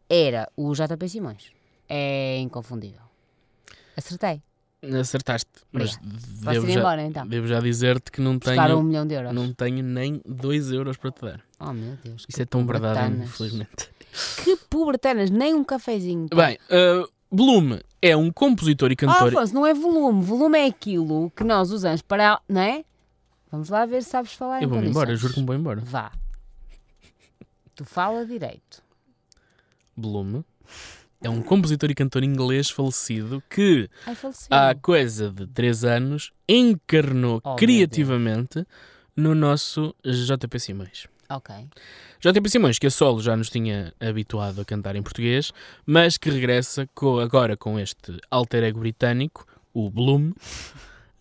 era 0.09 0.49
o 0.57 0.73
JP 0.75 1.09
Simões. 1.09 1.53
É 1.89 2.39
inconfundível. 2.39 3.03
Acertei. 3.97 4.43
Acertaste, 5.01 5.49
mas 5.73 5.97
devo 6.43 6.69
já, 6.71 6.79
embora 6.81 7.03
então. 7.03 7.27
devo 7.27 7.47
já 7.47 7.59
dizer-te 7.59 8.13
que 8.13 8.21
não 8.21 8.37
Buscar 8.37 8.67
um 8.71 8.75
tenho, 8.75 8.83
milhão 8.83 9.07
de 9.07 9.15
euros. 9.15 9.33
não 9.33 9.51
tenho 9.55 9.83
nem 9.83 10.21
2 10.27 10.73
euros 10.73 10.99
para 10.99 11.11
te 11.11 11.23
dar. 11.23 11.41
Oh 11.59 11.73
meu 11.73 11.97
Deus. 12.05 12.27
Isso 12.29 12.43
é 12.43 12.45
tão 12.45 12.67
verdade, 12.67 13.15
infelizmente. 13.23 13.89
Que 14.45 14.57
pubertanas, 14.69 15.31
nem 15.31 15.55
um 15.55 15.65
cafezinho. 15.65 16.29
pá. 16.29 16.37
Bem, 16.49 16.59
uh, 16.71 17.09
Bloom 17.35 17.79
é 18.03 18.15
um 18.15 18.31
compositor 18.31 18.91
e 18.91 18.93
Ah, 18.93 18.97
cantor. 18.97 19.29
Afonso, 19.29 19.55
não 19.55 19.65
é 19.67 19.73
volume. 19.73 20.23
Volume 20.23 20.59
é 20.59 20.67
aquilo 20.67 21.33
que 21.35 21.45
nós 21.45 21.71
usamos 21.71 22.03
para. 22.03 22.39
Não 22.47 22.61
é? 22.61 22.85
Vamos 23.55 23.69
lá 23.69 23.87
ver 23.87 24.03
se 24.03 24.11
sabes 24.11 24.33
falar 24.33 24.59
em 24.61 24.65
eu 24.65 24.69
vou-me 24.69 24.89
embora, 24.89 25.07
condições. 25.07 25.21
juro 25.21 25.35
que 25.35 25.41
me 25.41 25.47
vou 25.47 25.55
embora. 25.55 25.81
Vá. 25.81 26.11
Tu 27.77 27.85
fala 27.85 28.27
direito. 28.27 28.83
Bloom 29.97 30.43
é 31.23 31.31
um 31.31 31.41
compositor 31.41 31.89
e 31.91 31.95
cantor 31.95 32.25
inglês 32.25 32.69
falecido 32.69 33.41
que 33.49 33.89
Ai, 34.07 34.17
há 34.51 34.75
coisa 34.75 35.31
de 35.31 35.47
3 35.47 35.85
anos 35.85 36.33
encarnou 36.49 37.41
Oh, 37.45 37.55
criativamente 37.55 38.67
no 39.17 39.35
nosso 39.37 39.95
JP 40.05 40.59
Simões. 40.59 41.07
Ok. 41.31 41.55
JP 42.21 42.49
Simões, 42.51 42.79
que 42.79 42.89
a 42.89 42.91
solo 42.91 43.23
já 43.23 43.37
nos 43.37 43.49
tinha 43.51 43.95
habituado 44.01 44.61
a 44.61 44.65
cantar 44.65 44.97
em 44.97 45.03
português, 45.03 45.53
mas 45.87 46.19
que 46.19 46.29
regressa 46.29 46.89
co- 46.95 47.21
agora 47.21 47.57
com 47.57 47.79
este 47.79 48.19
alter 48.31 48.65
ego 48.65 48.81
britânico, 48.81 49.47
o 49.73 49.89
Bloom, 49.89 50.33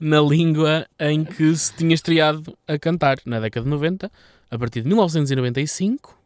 na 0.03 0.19
língua 0.21 0.85
em 0.99 1.23
que 1.23 1.55
se 1.55 1.73
tinha 1.73 1.93
estreado 1.95 2.57
a 2.67 2.77
cantar 2.77 3.17
na 3.25 3.39
década 3.39 3.63
de 3.63 3.69
90, 3.69 4.11
a 4.51 4.57
partir 4.59 4.81
de 4.81 4.87
1995. 4.87 6.17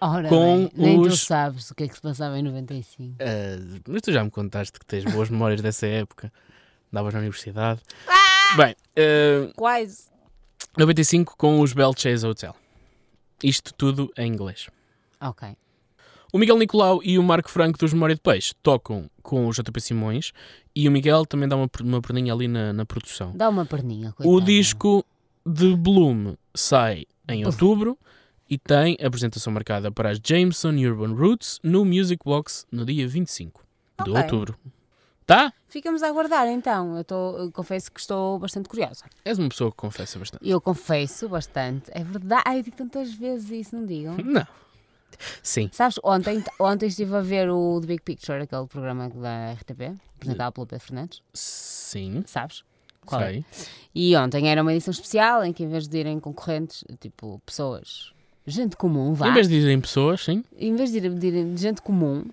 Ora 0.00 0.28
Com 0.28 0.58
bem, 0.58 0.70
nem 0.74 1.02
tu 1.02 1.08
os- 1.08 1.20
sabes 1.22 1.70
o 1.70 1.74
que 1.74 1.84
é 1.84 1.88
que 1.88 1.94
se 1.94 2.00
passava 2.00 2.38
em 2.38 2.42
95. 2.42 3.16
Ah, 3.20 3.80
mas 3.88 4.02
tu 4.02 4.12
já 4.12 4.22
me 4.22 4.30
contaste 4.30 4.78
que 4.78 4.84
tens 4.86 5.04
boas 5.04 5.30
memórias 5.30 5.60
dessa 5.60 5.86
época. 5.86 6.32
Davas 6.92 7.12
na 7.14 7.20
universidade. 7.20 7.80
Ah! 8.06 8.56
Bem, 8.56 8.76
ah, 8.96 9.52
Quase. 9.56 10.04
95 10.76 11.36
com 11.36 11.60
os 11.60 11.72
Bell 11.72 11.92
Chase 11.96 12.26
Hotel. 12.26 12.54
Isto 13.42 13.72
tudo 13.74 14.12
em 14.16 14.30
inglês. 14.32 14.68
Ok. 15.20 15.56
O 16.34 16.38
Miguel 16.38 16.58
Nicolau 16.58 17.00
e 17.04 17.16
o 17.16 17.22
Marco 17.22 17.48
Franco 17.48 17.78
dos 17.78 17.92
Memória 17.92 18.16
de 18.16 18.20
Peixe 18.20 18.52
tocam 18.60 19.08
com 19.22 19.46
o 19.46 19.52
JP 19.52 19.80
Simões 19.80 20.32
e 20.74 20.88
o 20.88 20.90
Miguel 20.90 21.24
também 21.24 21.48
dá 21.48 21.54
uma, 21.54 21.70
uma 21.80 22.02
perninha 22.02 22.32
ali 22.32 22.48
na, 22.48 22.72
na 22.72 22.84
produção. 22.84 23.30
Dá 23.36 23.48
uma 23.48 23.64
perninha. 23.64 24.10
O 24.10 24.14
coitado. 24.14 24.44
disco 24.44 25.04
de 25.46 25.76
Bloom 25.76 26.34
sai 26.52 27.04
em 27.28 27.46
outubro 27.46 27.96
e 28.50 28.58
tem 28.58 28.96
apresentação 29.00 29.52
marcada 29.52 29.92
para 29.92 30.10
as 30.10 30.18
Jameson 30.20 30.70
Urban 30.70 31.14
Roots 31.14 31.60
no 31.62 31.84
Music 31.84 32.24
Box 32.24 32.66
no 32.72 32.84
dia 32.84 33.06
25 33.06 33.62
de 34.04 34.10
Ok. 34.10 34.22
outubro. 34.22 34.58
Tá? 35.24 35.52
Ficamos 35.68 36.02
a 36.02 36.08
aguardar 36.08 36.48
então. 36.48 36.96
Eu, 36.96 37.04
tô, 37.04 37.38
eu 37.38 37.52
confesso 37.52 37.92
que 37.92 38.00
estou 38.00 38.40
bastante 38.40 38.68
curiosa. 38.68 39.04
És 39.24 39.38
uma 39.38 39.48
pessoa 39.48 39.70
que 39.70 39.76
confessa 39.76 40.18
bastante. 40.18 40.48
Eu 40.48 40.60
confesso 40.60 41.28
bastante. 41.28 41.92
É 41.94 42.02
verdade. 42.02 42.42
Ai, 42.44 42.58
eu 42.58 42.62
digo 42.64 42.76
tantas 42.76 43.14
vezes 43.14 43.50
isso, 43.52 43.76
não 43.76 43.86
digam? 43.86 44.16
Não. 44.18 44.44
Sim. 45.42 45.68
Sabes, 45.72 45.98
ontem, 46.02 46.42
ontem 46.60 46.86
estive 46.86 47.14
a 47.16 47.20
ver 47.20 47.48
o 47.50 47.78
The 47.80 47.86
Big 47.86 48.02
Picture, 48.02 48.42
aquele 48.42 48.66
programa 48.66 49.08
da 49.10 49.52
RTP, 49.52 49.94
apresentado 50.16 50.52
pelo 50.52 50.66
Pedro 50.66 50.84
Fernandes. 50.84 51.22
Sim. 51.32 52.22
Sabes? 52.26 52.62
Qual 53.06 53.20
é? 53.20 53.44
E 53.94 54.16
ontem 54.16 54.48
era 54.48 54.62
uma 54.62 54.72
edição 54.72 54.90
especial 54.92 55.44
em 55.44 55.52
que, 55.52 55.62
em 55.62 55.68
vez 55.68 55.86
de 55.86 55.98
irem 55.98 56.18
concorrentes, 56.18 56.82
tipo 57.00 57.40
pessoas, 57.44 58.12
gente 58.46 58.76
comum, 58.76 59.12
vá. 59.12 59.28
Em 59.28 59.32
vez 59.34 59.46
de 59.48 59.54
dizerem 59.56 59.80
pessoas, 59.80 60.22
sim. 60.24 60.42
Em 60.56 60.74
vez 60.74 60.90
de 60.90 60.98
ir- 60.98 61.14
de 61.14 61.26
irem 61.26 61.56
gente 61.56 61.82
comum, 61.82 62.24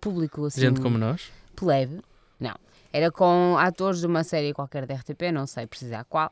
público 0.00 0.44
assim, 0.44 0.60
Gente 0.60 0.80
como 0.80 0.98
nós. 0.98 1.30
plebe, 1.56 2.00
não. 2.38 2.54
Era 2.92 3.10
com 3.10 3.56
atores 3.58 4.00
de 4.00 4.06
uma 4.06 4.22
série 4.22 4.52
qualquer 4.52 4.84
da 4.84 4.94
RTP, 4.94 5.32
não 5.32 5.46
sei 5.46 5.66
precisar 5.66 6.04
qual. 6.04 6.30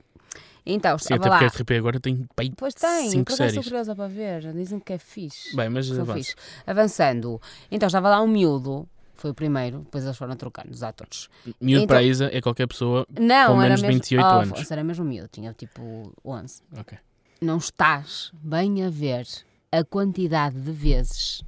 Então, 0.65 0.99
Sim, 0.99 1.15
até 1.15 1.29
lá. 1.29 1.39
porque 1.39 1.45
a 1.47 1.49
RTP 1.49 1.71
agora 1.79 1.99
tem 1.99 2.27
pai, 2.37 2.51
Pois 2.57 2.75
tem, 2.75 3.11
cinco 3.11 3.33
acaso 3.33 3.45
estou 3.45 3.63
séries. 3.63 3.65
curiosa 3.67 3.97
para 3.97 4.09
ver. 4.09 4.53
Dizem 4.53 4.79
que 4.79 4.93
é 4.93 4.99
fixe. 4.99 5.57
Bem, 5.57 5.69
mas 5.71 5.87
São 5.87 6.03
avança. 6.03 6.19
fixe. 6.19 6.35
Avançando, 6.67 7.41
então 7.71 7.87
estava 7.87 8.11
lá 8.11 8.21
um 8.23 8.29
miúdo, 8.29 8.87
foi 9.17 9.31
o 9.31 9.35
primeiro, 9.35 9.81
depois 9.81 10.05
eles 10.05 10.17
foram 10.17 10.37
trocando 10.37 10.71
os 10.71 10.83
atores. 10.83 11.29
Miúdo 11.61 11.85
Então- 11.85 11.87
para 11.87 11.99
a 11.99 12.03
Isa 12.03 12.29
é 12.33 12.41
qualquer 12.41 12.67
pessoa. 12.69 13.07
Com 13.07 13.23
era 13.23 13.55
menos 13.57 13.81
de 13.81 13.87
mesmo, 13.87 14.01
28 14.01 14.23
oh, 14.25 14.29
anos. 14.29 14.53
Afonso, 14.53 14.73
Era 14.73 14.85
mesmo 14.85 15.05
miúdo, 15.05 15.29
tinha 15.33 15.53
tipo 15.55 16.13
11. 16.25 16.63
Ok. 16.79 16.99
Não 17.41 17.57
estás 17.57 18.31
bem 18.35 18.85
a 18.85 18.91
ver 18.91 19.27
a 19.73 19.83
quantidade 19.83 20.61
de 20.61 20.73
vezes 20.73 21.43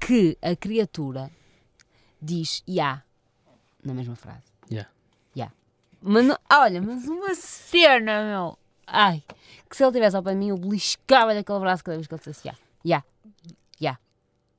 que 0.00 0.36
a 0.40 0.56
criatura 0.56 1.30
diz 2.20 2.62
ya 2.66 3.02
na 3.84 3.92
mesma 3.94 4.16
frase. 4.16 4.44
Ya. 4.70 4.86
Mas 6.00 6.26
olha, 6.52 6.80
mas 6.82 7.06
uma 7.06 7.34
cena, 7.34 8.24
meu. 8.24 8.58
Ai, 8.86 9.22
que 9.68 9.76
se 9.76 9.84
ele 9.84 9.92
tivesse 9.92 10.16
ao 10.16 10.22
pé 10.22 10.30
de 10.30 10.36
mim, 10.36 10.48
eu 10.48 10.56
beliscava-lhe 10.56 11.38
aquele 11.40 11.58
braço 11.60 11.84
cada 11.84 11.96
vez 11.96 12.06
que 12.06 12.14
ele 12.14 12.18
dissesse 12.18 12.46
ya. 12.48 12.54
Ya. 12.86 13.04
Ya. 13.80 13.98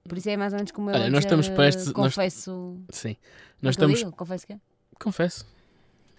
Por 0.07 0.17
isso 0.17 0.29
é 0.29 0.37
mais 0.37 0.53
ou 0.53 0.57
menos 0.57 0.71
como 0.71 0.89
eu 0.91 0.95
Olha, 0.95 1.05
a 1.07 1.09
nós 1.09 1.23
estamos 1.23 1.49
prestes- 1.49 1.85
nós- 1.87 1.93
Confesso. 1.93 2.77
Sim. 2.89 3.15
Nós 3.61 3.75
te 3.75 3.81
eu 3.81 3.89
estamos. 3.89 3.99
digo? 3.99 4.11
Confesso 4.11 4.45
que 4.47 4.53
é. 4.53 4.59
Confesso. 5.01 5.45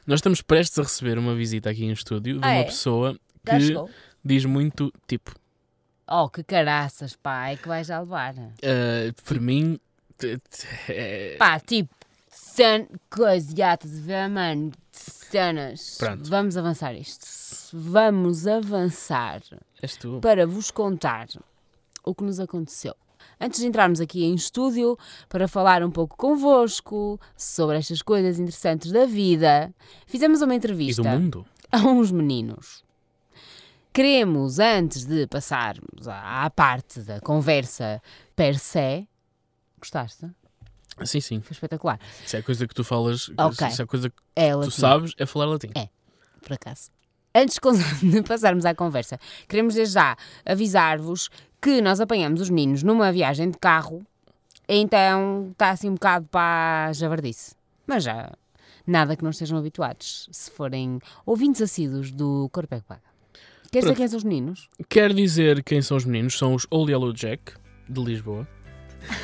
Nós 0.06 0.18
estamos 0.18 0.42
prestes 0.42 0.78
a 0.78 0.82
receber 0.82 1.18
uma 1.18 1.34
visita 1.34 1.70
aqui 1.70 1.84
em 1.84 1.92
estúdio 1.92 2.38
de 2.38 2.44
Ah, 2.44 2.48
uma 2.48 2.54
é? 2.56 2.64
pessoa 2.64 3.16
Já 3.46 3.58
que 3.58 3.74
diz 4.24 4.44
muito 4.44 4.92
tipo. 5.06 5.34
Oh, 6.08 6.28
que 6.28 6.42
caraças, 6.42 7.14
pá, 7.14 7.50
é 7.50 7.56
que 7.56 7.68
vais 7.68 7.86
já 7.86 8.00
levar. 8.00 8.34
ah, 8.36 9.12
por 9.24 9.38
mim. 9.40 9.78
é- 10.88 11.36
Pá, 11.38 11.58
tipo, 11.60 11.94
cen... 12.54 12.88
coisa, 13.10 13.54
já 13.56 13.74
estás 13.74 13.98
a 13.98 14.00
ver, 14.02 14.28
mano, 14.28 14.72
cenas. 14.92 15.96
Pronto. 15.98 16.28
Vamos 16.28 16.56
avançar 16.56 16.94
isto. 16.94 17.26
Vamos 17.72 18.46
avançar 18.46 19.40
És 19.82 19.96
tu. 19.96 20.20
para 20.20 20.46
vos 20.46 20.70
contar 20.70 21.28
o 22.04 22.14
que 22.14 22.24
nos 22.24 22.40
aconteceu. 22.40 22.94
Antes 23.40 23.60
de 23.60 23.66
entrarmos 23.66 24.00
aqui 24.00 24.24
em 24.24 24.34
estúdio 24.34 24.98
para 25.28 25.46
falar 25.48 25.82
um 25.82 25.90
pouco 25.90 26.16
convosco 26.16 27.18
sobre 27.36 27.78
estas 27.78 28.02
coisas 28.02 28.38
interessantes 28.38 28.90
da 28.92 29.06
vida, 29.06 29.72
fizemos 30.06 30.42
uma 30.42 30.54
E 30.54 30.56
entrevista 30.56 31.02
do 31.02 31.08
mundo. 31.08 31.46
a 31.70 31.78
uns 31.78 32.10
meninos. 32.10 32.82
Queremos, 33.92 34.58
antes 34.58 35.04
de 35.04 35.26
passarmos 35.26 36.06
à, 36.06 36.44
à 36.44 36.50
parte 36.50 37.00
da 37.00 37.20
conversa 37.20 38.00
per 38.36 38.58
se, 38.58 39.06
gostaste? 39.80 40.30
Sim, 41.04 41.20
sim. 41.20 41.40
Foi 41.40 41.52
espetacular. 41.52 41.98
Se 42.26 42.36
é 42.36 42.42
coisa 42.42 42.66
que 42.66 42.74
tu 42.74 42.84
falas. 42.84 43.30
Ok. 43.38 43.70
Se 43.70 43.82
é 43.82 43.86
coisa 43.86 44.10
que 44.10 44.16
É 44.36 44.50
tu 44.52 44.58
latim, 44.58 44.70
sabes, 44.70 45.14
é 45.18 45.26
falar 45.26 45.46
latim. 45.46 45.70
É. 45.74 45.88
por 46.42 46.52
acaso. 46.54 46.90
Antes 47.34 47.58
de 48.02 48.22
passarmos 48.22 48.64
à 48.64 48.74
conversa, 48.74 49.18
queremos 49.48 49.74
desde 49.74 49.94
já 49.94 50.16
avisar-vos 50.44 51.30
que 51.60 51.80
nós 51.80 52.00
apanhamos 52.00 52.40
os 52.40 52.50
meninos 52.50 52.82
numa 52.82 53.12
viagem 53.12 53.50
de 53.50 53.58
carro, 53.58 54.04
então 54.68 55.48
está 55.52 55.70
assim 55.70 55.88
um 55.88 55.94
bocado 55.94 56.26
para 56.26 56.86
a 56.88 56.92
javardice. 56.92 57.54
Mas 57.86 58.04
já 58.04 58.32
nada 58.86 59.14
que 59.16 59.22
não 59.22 59.30
estejam 59.30 59.58
habituados, 59.58 60.28
se 60.32 60.50
forem 60.50 60.98
ouvintes 61.24 61.62
assíduos 61.62 62.10
do 62.10 62.48
Corpo 62.52 62.74
é 62.74 62.80
que 62.80 62.86
Paga. 62.86 63.02
Queres 63.70 63.84
dizer 63.84 63.96
quem 63.96 64.08
são 64.08 64.18
os 64.18 64.24
meninos? 64.24 64.68
Quer 64.88 65.14
dizer 65.14 65.62
quem 65.62 65.80
são 65.80 65.96
os 65.96 66.04
meninos? 66.04 66.36
São 66.36 66.54
os 66.54 66.66
Old 66.70 66.90
Yellow 66.90 67.12
Jack, 67.12 67.52
de 67.88 68.02
Lisboa. 68.02 68.48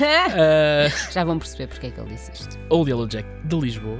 Ah, 0.00 0.88
Já 1.12 1.24
vão 1.24 1.38
perceber 1.38 1.66
porque 1.68 1.86
é 1.86 1.90
que 1.90 2.00
ele 2.00 2.10
disse 2.10 2.32
isto. 2.32 2.58
Old 2.70 2.90
Yellow 2.90 3.06
Jack, 3.06 3.26
de 3.44 3.56
Lisboa. 3.56 3.98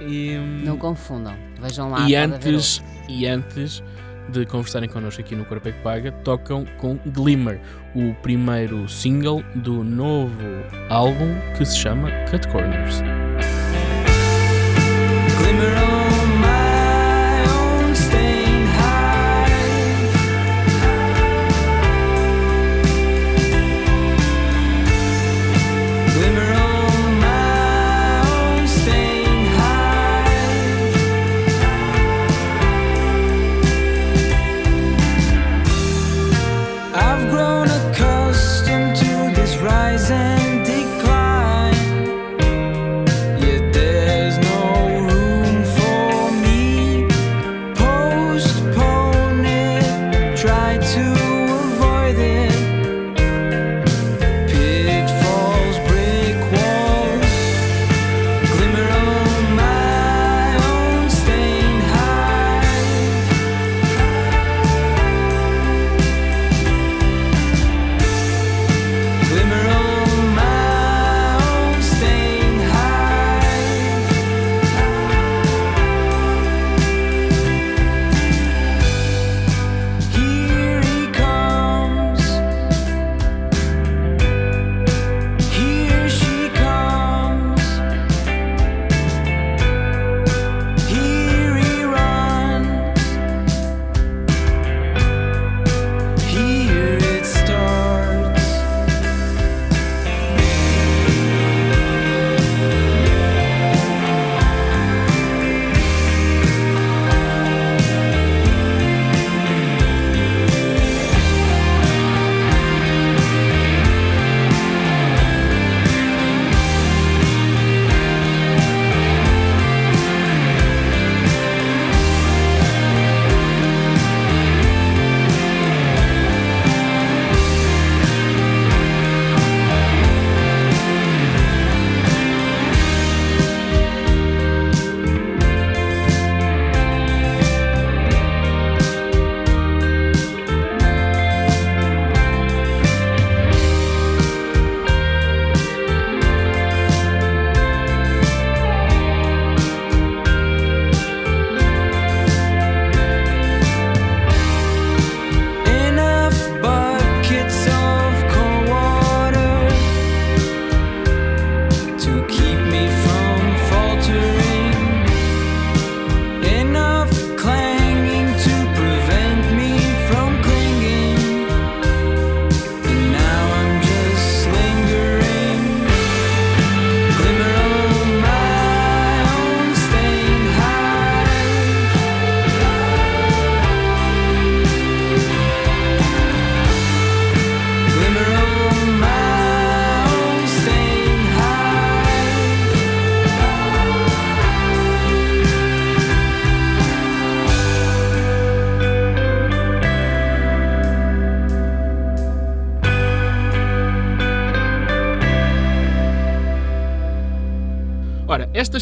E, 0.00 0.36
Não 0.64 0.76
confundam. 0.76 1.34
Vejam 1.60 1.90
lá. 1.90 2.08
e, 2.08 2.16
antes, 2.16 2.82
e 3.08 3.26
antes 3.26 3.82
de 4.28 4.44
conversarem 4.46 4.88
connosco 4.88 5.20
aqui 5.20 5.34
no 5.36 5.44
Corpo 5.44 5.68
é 5.68 5.72
que 5.72 5.80
Paga, 5.82 6.10
tocam 6.10 6.64
com 6.78 6.98
Glimmer, 7.06 7.60
o 7.94 8.14
primeiro 8.22 8.88
single 8.88 9.42
do 9.54 9.84
novo 9.84 10.42
álbum 10.88 11.34
que 11.56 11.64
se 11.64 11.76
chama 11.76 12.10
Cut 12.30 12.48
Corners. 12.48 13.00
Glimmer 15.38 15.93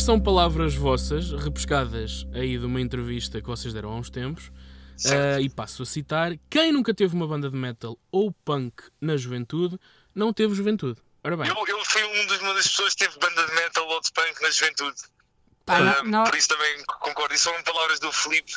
Estas 0.02 0.16
são 0.16 0.20
palavras 0.20 0.74
vossas, 0.74 1.30
repescadas 1.30 2.26
aí 2.34 2.58
de 2.58 2.66
uma 2.66 2.80
entrevista 2.80 3.40
que 3.40 3.46
vocês 3.46 3.72
deram 3.72 3.90
há 3.92 3.94
uns 3.94 4.10
tempos. 4.10 4.50
Ah, 5.06 5.40
e 5.40 5.48
passo 5.48 5.84
a 5.84 5.86
citar: 5.86 6.32
Quem 6.50 6.72
nunca 6.72 6.92
teve 6.92 7.14
uma 7.14 7.24
banda 7.24 7.48
de 7.48 7.54
metal 7.56 7.96
ou 8.10 8.32
punk 8.44 8.82
na 9.00 9.16
juventude, 9.16 9.78
não 10.12 10.32
teve 10.32 10.56
juventude. 10.56 11.00
Ora 11.22 11.36
bem, 11.36 11.46
Eu, 11.46 11.54
eu 11.68 11.84
fui 11.84 12.02
um 12.02 12.26
dos, 12.26 12.40
uma 12.40 12.52
das 12.52 12.66
pessoas 12.66 12.94
que 12.94 13.04
teve 13.06 13.16
banda 13.20 13.46
de 13.46 13.54
metal 13.54 13.86
ou 13.86 14.00
de 14.00 14.10
punk 14.10 14.42
na 14.42 14.50
juventude. 14.50 14.96
Pá, 15.64 15.76
Ah, 15.76 16.02
não- 16.02 16.10
não- 16.10 16.24
Por 16.24 16.34
isso 16.34 16.48
também 16.48 16.84
concordo. 16.84 17.32
E 17.34 17.38
são 17.38 17.54
palavras 17.62 18.00
do 18.00 18.10
Felipe. 18.10 18.54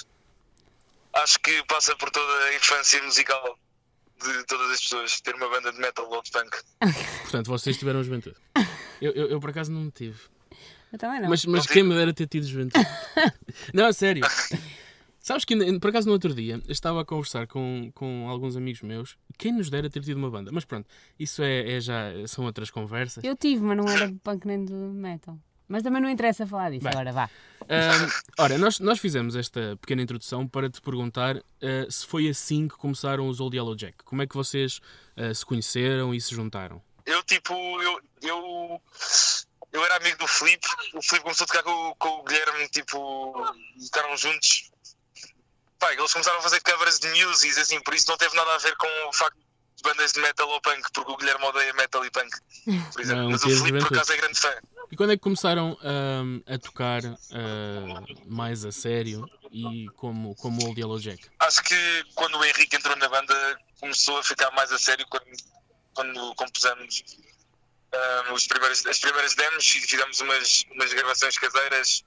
Acho 1.14 1.40
que 1.42 1.64
passa 1.68 1.96
por 1.96 2.10
toda 2.10 2.44
a 2.46 2.56
infância 2.56 3.04
musical 3.04 3.56
de 4.20 4.44
todas 4.46 4.72
as 4.72 4.82
pessoas 4.82 5.22
ter 5.22 5.36
uma 5.36 5.48
banda 5.48 5.72
de 5.72 5.78
metal 5.80 6.10
ou 6.10 6.24
de 6.24 6.32
punk. 6.32 6.58
portanto, 7.22 7.46
vocês 7.52 7.78
tiveram 7.78 8.04
juventude. 8.04 8.36
Eu, 9.00 9.12
eu, 9.12 9.28
eu, 9.30 9.40
por 9.40 9.52
acaso 9.52 9.72
não 9.72 9.92
tive. 9.92 10.20
Eu 10.96 10.98
também 10.98 11.22
não. 11.22 11.30
Mas, 11.30 11.46
mas 11.46 11.68
quem 11.68 11.84
me 11.84 11.94
dera 11.94 12.14
ter 12.14 12.26
tido 12.26 12.48
juventude? 12.48 12.86
não, 13.74 13.86
a 13.86 13.92
sério. 13.92 14.26
Sabes 15.20 15.44
que, 15.44 15.80
por 15.80 15.90
acaso, 15.90 16.08
no 16.08 16.14
outro 16.14 16.34
dia, 16.34 16.62
eu 16.66 16.72
estava 16.72 17.02
a 17.02 17.06
conversar 17.06 17.48
com, 17.48 17.92
com 17.94 18.30
alguns 18.30 18.56
amigos 18.56 18.82
meus. 18.82 19.18
Quem 19.38 19.52
nos 19.52 19.70
dera 19.70 19.90
ter 19.90 20.02
tido 20.02 20.16
uma 20.16 20.30
banda? 20.30 20.52
Mas 20.54 20.64
pronto, 20.64 20.88
isso 21.20 21.44
é, 21.44 21.74
é 21.74 21.82
já 21.82 22.12
são 22.28 22.46
outras 22.46 22.72
conversas. 22.72 23.24
Eu 23.26 23.36
tive, 23.36 23.62
mas 23.62 23.76
não 23.76 23.90
era 23.90 24.08
de 24.08 24.18
punk 24.20 24.46
nem 24.46 24.64
de 24.64 24.74
metal. 24.74 25.38
Mas 25.68 25.84
também 25.84 26.02
não 26.02 26.10
interessa 26.10 26.48
falar 26.48 26.70
disso 26.70 26.84
Bem. 26.84 26.94
agora, 26.94 27.12
vá. 27.12 27.30
Ahm, 27.68 28.10
ora, 28.40 28.58
nós, 28.58 28.80
nós 28.80 29.00
fizemos 29.00 29.36
esta 29.36 29.76
pequena 29.82 30.02
introdução 30.02 30.48
para 30.48 30.70
te 30.70 30.80
perguntar 30.80 31.38
ah, 31.38 31.88
se 31.90 32.06
foi 32.06 32.30
assim 32.30 32.70
que 32.70 32.78
começaram 32.78 33.28
os 33.28 33.42
Old 33.42 33.58
Yellow 33.58 33.76
Jack. 33.76 33.98
Como 34.06 34.22
é 34.22 34.28
que 34.28 34.36
vocês 34.36 34.80
ah, 35.18 35.34
se 35.34 35.46
conheceram 35.46 36.14
e 36.14 36.22
se 36.22 36.34
juntaram? 36.34 36.82
Eu, 37.06 37.22
tipo, 37.24 37.54
eu, 37.82 38.00
eu, 38.22 38.82
eu 39.76 39.86
era 39.86 39.98
amigo 39.98 40.18
do 40.18 40.28
Felipe. 40.28 40.68
O 40.94 41.02
Felipe 41.02 41.24
começou 41.24 41.44
a 41.44 41.48
tocar 41.48 41.64
com, 41.64 41.72
o- 41.90 41.96
com 41.96 42.08
o 42.10 42.24
Guilherme, 42.24 42.68
tipo, 42.70 43.34
tocaram 43.92 44.16
juntos. 44.18 44.70
Pá, 45.80 45.94
eles 45.94 46.12
começaram 46.14 46.40
a 46.40 46.42
fazer 46.42 46.62
covers 46.62 47.00
de 47.00 47.08
music, 47.26 47.60
assim, 47.60 47.80
por 47.82 47.94
isso 47.94 48.10
não 48.10 48.18
teve 48.18 48.36
nada 48.36 48.56
a 48.56 48.58
ver 48.58 48.76
com 48.78 48.88
o 49.10 49.14
facto 49.14 49.38
de 49.76 49.84
bandas 49.84 50.14
de 50.14 50.22
metal 50.22 50.48
ou 50.50 50.62
punk, 50.62 50.88
porque 50.94 51.12
o 51.12 51.18
Guilherme 51.18 51.44
odeia 51.46 51.74
metal 51.74 52.06
e 52.06 52.10
punk, 52.12 52.32
por 52.94 53.02
exemplo. 53.02 53.24
Não 53.24 53.32
Mas 53.32 53.44
o 53.44 53.50
Felipe, 53.50 53.80
por 53.80 53.94
acaso, 53.94 54.14
é 54.14 54.18
grande 54.18 54.40
fã. 54.40 54.54
E 54.92 54.96
quando 54.96 55.12
é 55.12 55.18
que 55.18 55.22
começaram 55.24 55.78
ahm, 55.84 56.40
a 56.48 56.58
tocar 56.58 57.02
ah, 57.04 58.04
mais 58.26 58.64
a 58.64 58.72
sério 58.72 59.30
e 59.52 59.88
como, 59.98 60.34
como 60.36 60.64
Old 60.66 60.80
Yellow 60.80 61.00
Jack? 61.00 61.30
Acho 61.40 61.62
que 61.64 62.04
quando 62.16 62.38
o 62.38 62.46
Henrique 62.46 62.78
entrou 62.78 62.96
na 62.96 63.10
banda 63.10 63.60
começou 63.82 64.18
a 64.20 64.24
ficar 64.24 64.50
mais 64.52 64.72
a 64.72 64.80
sério 64.80 65.06
quando, 65.10 65.26
quando 65.94 66.36
compusemos 66.36 67.04
ah, 67.94 68.34
os 68.34 68.48
primeiros, 68.48 68.86
as 68.86 69.00
primeiras 69.00 69.36
demos 69.36 69.64
e 69.76 69.82
fizemos 69.82 70.20
umas, 70.20 70.64
umas 70.72 70.94
gravações 70.94 71.38
caseiras 71.38 72.04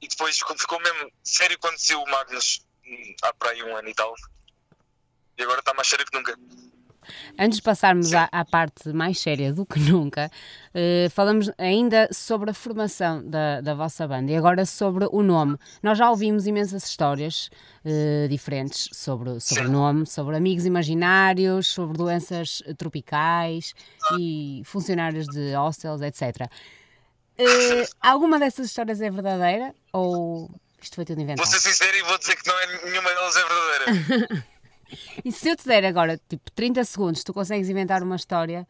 e 0.00 0.08
depois 0.08 0.38
ficou 0.38 0.80
mesmo 0.80 1.10
sério 1.24 1.58
quando 1.58 1.78
saiu 1.78 2.02
o 2.02 2.10
Magnus 2.10 2.64
hum, 2.86 3.14
há 3.22 3.32
para 3.34 3.50
aí 3.50 3.62
um 3.62 3.76
ano 3.76 3.88
e 3.88 3.94
tal. 3.94 4.14
E 5.36 5.42
agora 5.42 5.60
está 5.60 5.74
mais 5.74 5.88
sério 5.88 6.04
que 6.06 6.16
nunca. 6.16 6.36
Antes 7.38 7.58
de 7.58 7.62
passarmos 7.62 8.12
à, 8.12 8.28
à 8.30 8.44
parte 8.44 8.92
mais 8.92 9.18
séria 9.20 9.52
do 9.52 9.64
que 9.64 9.78
nunca, 9.78 10.30
eh, 10.80 11.08
falamos 11.10 11.50
ainda 11.58 12.08
sobre 12.12 12.50
a 12.50 12.54
formação 12.54 13.28
da, 13.28 13.60
da 13.60 13.74
vossa 13.74 14.06
banda 14.06 14.30
e 14.30 14.36
agora 14.36 14.64
sobre 14.64 15.08
o 15.10 15.24
nome. 15.24 15.56
Nós 15.82 15.98
já 15.98 16.08
ouvimos 16.08 16.46
imensas 16.46 16.86
histórias 16.88 17.50
eh, 17.84 18.28
diferentes 18.30 18.88
sobre, 18.92 19.40
sobre 19.40 19.64
o 19.66 19.70
nome, 19.70 20.06
sobre 20.06 20.36
amigos 20.36 20.64
imaginários, 20.64 21.66
sobre 21.66 21.98
doenças 21.98 22.62
eh, 22.64 22.74
tropicais 22.74 23.74
e 24.20 24.62
funcionários 24.64 25.26
de 25.26 25.52
hostels, 25.56 26.00
etc. 26.00 26.48
Eh, 27.36 27.84
alguma 28.00 28.38
dessas 28.38 28.66
histórias 28.66 29.00
é 29.00 29.10
verdadeira 29.10 29.74
ou 29.92 30.48
isto 30.80 30.94
foi 30.94 31.04
tudo 31.04 31.16
Vou 31.16 31.24
inventado? 31.24 31.48
ser 31.48 31.58
sincero 31.58 31.96
e 31.96 32.02
vou 32.02 32.18
dizer 32.18 32.36
que 32.36 32.46
não 32.48 32.56
é, 32.56 32.84
nenhuma 32.84 33.08
delas 33.08 33.36
é 33.36 33.44
verdadeira. 33.44 34.46
E 35.22 35.30
se 35.30 35.50
eu 35.50 35.54
te 35.54 35.66
der 35.66 35.84
agora, 35.84 36.18
tipo, 36.30 36.50
30 36.52 36.82
segundos, 36.82 37.22
tu 37.22 37.34
consegues 37.34 37.68
inventar 37.68 38.02
uma 38.02 38.16
história 38.16 38.66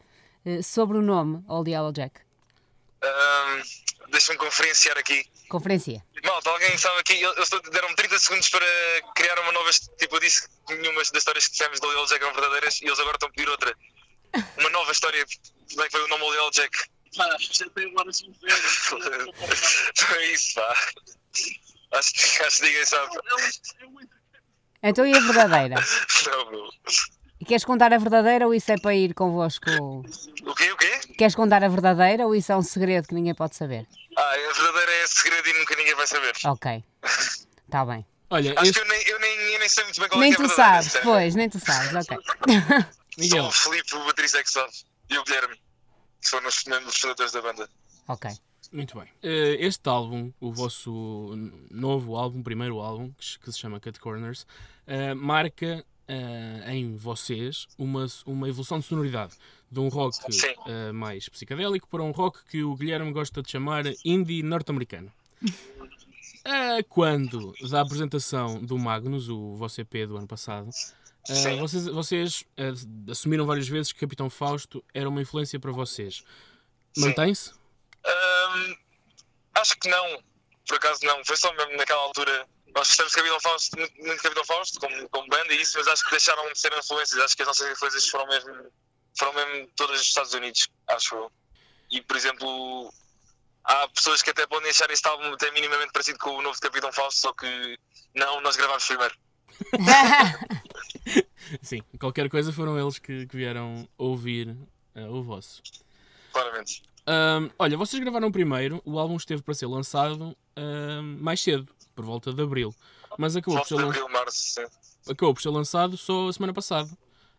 sobre 0.63 0.99
o 0.99 1.03
nome 1.03 1.43
Old 1.49 1.71
Yellow 1.71 1.93
Jack? 1.93 2.21
Ahm, 3.03 3.63
Deixa-me 4.11 4.39
conferenciar 4.39 4.97
aqui. 4.97 5.25
Conferencia. 5.51 6.03
Malta, 6.25 6.49
alguém 6.51 6.77
sabe 6.79 6.99
aqui, 7.01 7.13
eles 7.23 7.51
deram-me 7.71 7.95
30 7.95 8.19
segundos 8.19 8.49
para 8.49 8.65
criar 9.15 9.39
uma 9.41 9.53
nova. 9.53 9.71
Tipo, 9.99 10.17
eu 10.17 10.21
disse 10.21 10.49
que 10.67 10.75
nenhuma 10.77 10.99
das 11.01 11.13
histórias 11.15 11.47
que 11.47 11.57
fizemos 11.59 11.79
do 11.79 11.91
Lil 11.93 12.07
Jack 12.07 12.23
eram 12.25 12.33
verdadeiras 12.35 12.81
e 12.81 12.87
eles 12.87 12.99
agora 12.99 13.17
estão 13.17 13.29
a 13.29 13.33
pedir 13.33 13.49
outra. 13.51 13.77
Uma 14.59 14.71
nova 14.71 14.91
história. 14.93 15.25
Como 15.71 15.83
é 15.83 15.85
que 15.87 15.91
foi 15.93 16.03
o 16.05 16.09
nome 16.09 16.25
do 16.25 16.31
Lil 16.33 16.51
Jack? 16.53 16.79
já 17.51 17.69
tem 17.71 17.91
agora 17.91 18.09
assim 18.11 18.33
ver. 18.43 20.15
É 20.17 20.33
isso, 20.33 20.55
pá. 20.55 20.75
Acho, 21.93 22.13
que- 22.15 22.43
acho 22.45 22.57
que 22.61 22.67
ninguém 22.67 22.87
sabe. 22.87 23.17
Então 24.83 25.07
e 25.07 25.15
a 25.15 25.21
verdadeira? 25.21 25.75
Não, 26.27 26.51
meu. 26.51 26.69
E 27.41 27.45
queres 27.45 27.65
contar 27.65 27.93
a 27.93 27.99
verdadeira 27.99 28.47
ou 28.47 28.55
isso 28.55 28.71
é 28.73 28.77
para 28.79 28.95
ir 28.95 29.15
convosco? 29.15 29.65
O 29.71 30.55
quê? 30.55 30.73
O 30.73 30.77
quê? 30.77 30.99
Queres 31.17 31.35
contar 31.35 31.63
a 31.63 31.69
verdadeira 31.69 32.27
ou 32.27 32.35
isso 32.35 32.51
é 32.51 32.57
um 32.57 32.63
segredo 32.63 33.07
que 33.09 33.15
ninguém 33.15 33.35
pode 33.35 33.55
saber? 33.55 33.87
Ah, 34.17 34.23
a 34.33 34.53
verdadeira 34.55 34.93
é 34.93 35.07
segredo 35.07 35.49
e 35.49 35.53
nunca 35.59 35.77
ninguém 35.77 35.95
vai 35.95 36.07
saber. 36.07 36.33
Ok. 36.45 36.85
Está 37.65 37.85
bem. 37.87 38.05
Olha, 38.31 38.53
Acho 38.57 38.63
este... 38.71 38.75
que 38.75 38.81
eu 38.81 38.89
nem, 38.89 39.03
eu 39.09 39.21
nem, 39.21 39.39
eu 39.55 39.59
nem 39.61 39.69
sei 39.69 39.85
muito 39.85 40.01
bem 40.01 40.09
qual 40.09 40.21
Nem 40.21 40.33
é 40.33 40.37
que 40.37 40.43
é 40.43 40.45
a 40.45 40.49
tu 40.49 40.55
verdadeira. 40.57 40.83
sabes, 40.83 40.93
sério. 40.93 41.09
pois, 41.09 41.35
nem 41.35 41.49
tu 41.49 41.59
sabes, 41.61 41.95
ok. 41.95 42.19
Só 43.19 43.21
Miguel, 43.21 43.45
o 43.47 43.51
Filipe, 43.53 43.95
o 43.97 44.05
baterista 44.05 44.39
é 44.39 44.43
que 44.43 44.51
sabe. 44.51 44.73
E 45.11 45.19
o 45.19 45.25
Guilherme. 45.25 45.55
Que 46.21 46.29
foram 46.31 46.49
os 46.49 46.65
membros 46.65 46.97
fundadores 46.99 47.33
da 47.33 47.41
banda. 47.41 47.69
Ok. 48.09 48.31
muito 48.73 48.99
bem. 48.99 49.09
Eh, 49.23 49.57
Este 49.61 49.89
álbum, 49.89 50.33
o 50.41 50.53
vosso 50.53 51.35
novo 51.71 52.17
álbum, 52.17 52.43
primeiro 52.43 52.81
álbum, 52.81 53.13
que 53.13 53.25
se- 53.25 53.39
que 53.39 53.51
se 53.53 53.59
chama 53.59 53.81
Cut 53.81 53.99
Corners, 54.01 54.47
eh, 54.87 55.15
marca 55.15 55.85
eh, 56.09 56.73
em 56.73 56.97
vocês 56.97 57.67
uma, 57.79 58.07
uma 58.27 58.49
evolução 58.49 58.79
de 58.81 58.87
sonoridade. 58.87 59.35
De 59.71 59.79
um 59.81 59.89
rock 59.89 60.17
eh, 60.67 60.93
mais 60.93 61.29
psicadélico 61.29 61.87
para 61.89 62.03
um 62.03 62.11
rock 62.11 62.43
que 62.45 62.65
o 62.65 62.75
Guilherme 62.75 63.13
gosta 63.13 63.43
de 63.43 63.51
chamar 63.51 63.85
indie 64.05 64.43
norte-americano. 64.43 65.13
Eh, 66.45 66.83
quando, 66.85 67.53
da 67.69 67.83
apresentação 67.83 68.65
do 68.65 68.79
Magnus, 68.79 69.29
o 69.29 69.59
EP 69.77 70.09
do 70.09 70.17
ano 70.17 70.27
passado, 70.27 70.71
Sim. 71.25 71.59
vocês, 71.59 71.85
vocês 71.87 72.45
eh, 72.57 72.73
assumiram 73.11 73.45
várias 73.45 73.69
vezes 73.69 73.93
que 73.93 74.01
Capitão 74.01 74.31
Fausto 74.31 74.83
era 74.95 75.07
uma 75.07 75.21
influência 75.21 75.61
para 75.61 75.73
vocês. 75.73 76.25
Mantém-se? 76.97 77.53
Ahm, 78.03 78.75
acho 79.57 79.79
que 79.79 79.91
não, 79.91 80.23
por 80.67 80.77
acaso 80.77 81.05
não. 81.05 81.23
Foi 81.25 81.37
só 81.37 81.53
mesmo 81.55 81.77
naquela 81.77 82.01
altura. 82.01 82.47
Nós 82.75 82.89
gostamos 82.89 83.13
de 83.13 83.17
Capitão 83.17 83.41
Fausto, 83.41 83.79
muito 83.79 84.03
muito 84.03 84.23
Capitão 84.23 84.45
Fausto, 84.45 84.81
como, 84.81 85.09
como 85.09 85.29
banda 85.29 85.55
e 85.55 85.61
isso, 85.61 85.79
mas 85.79 85.89
acho 85.89 86.05
que 86.05 86.11
deixaram 86.11 86.53
de 86.53 86.59
ser 86.59 86.77
influências. 86.77 87.21
Acho 87.21 87.37
que 87.37 87.43
as 87.43 87.49
nossas 87.49 87.71
influências 87.71 88.09
foram 88.09 88.27
mesmo, 88.27 88.73
foram 89.19 89.33
mesmo 89.35 89.69
todas 89.75 89.99
dos 89.99 90.07
Estados 90.07 90.35
Unidos, 90.35 90.69
acho 90.89 91.15
eu. 91.15 91.33
E, 91.91 92.03
por 92.03 92.17
exemplo, 92.17 92.93
há 93.65 93.89
pessoas 93.89 94.23
que 94.23 94.31
até 94.31 94.47
podem 94.47 94.71
achar 94.71 94.91
este 94.91 95.07
álbum 95.09 95.33
até 95.33 95.51
minimamente 95.51 95.93
parecido 95.93 96.19
com 96.19 96.31
o 96.31 96.43
novo 96.43 96.55
de 96.55 96.61
Capitão 96.61 96.93
Fausto, 96.93 97.21
só 97.21 97.33
que 97.33 97.79
não, 98.15 98.41
nós 98.41 98.57
gravámos 98.57 98.85
primeiro. 98.85 99.17
Sim, 101.63 101.83
qualquer 101.99 102.29
coisa 102.29 102.53
foram 102.53 102.79
eles 102.79 102.99
que, 102.99 103.27
que 103.27 103.37
vieram 103.37 103.89
ouvir 103.97 104.55
eh, 104.95 105.07
o 105.07 105.23
vosso. 105.23 105.63
Claramente. 106.33 106.83
Ahm, 107.11 107.49
olha, 107.59 107.77
vocês 107.77 108.03
gravaram 108.03 108.31
primeiro, 108.31 108.83
o 108.85 108.99
álbum 108.99 109.17
esteve 109.17 109.41
para 109.43 109.55
ser 109.55 109.67
lançado 109.67 110.37
ahm, 110.57 111.17
mais 111.21 111.41
cedo, 111.41 111.67
por 111.95 112.05
volta 112.05 112.33
de 112.35 112.43
abril, 112.43 112.75
mas 113.17 113.35
acabou 113.35 113.59
por, 113.61 113.67
ser 113.67 113.75
Volta 113.77 113.93
de 113.93 113.99
lan- 113.99 114.05
abril, 114.05 114.19
março, 114.21 114.61
acabou 115.09 115.33
por 115.35 115.41
ser 115.41 115.49
lançado 115.49 115.97
só 115.97 116.29
a 116.29 116.33
semana 116.35 116.53
passada, 116.53 116.91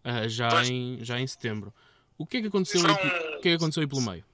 ah, 0.03 0.27
já, 0.27 0.49
Pois. 0.49 0.69
em, 0.69 0.97
já 1.03 1.19
em 1.19 1.27
setembro. 1.27 1.71
O 2.17 2.25
que 2.25 2.37
é 2.37 2.41
que 2.41 2.47
aconteceu, 2.47 2.81
aí, 2.81 2.87
Foram- 2.95 2.97
pe- 3.09 3.17
o 3.37 3.41
que 3.41 3.47
é 3.47 3.51
que 3.51 3.53
aconteceu 3.57 3.81
aí 3.81 3.87
pelo 3.87 4.01
meio? 4.01 4.25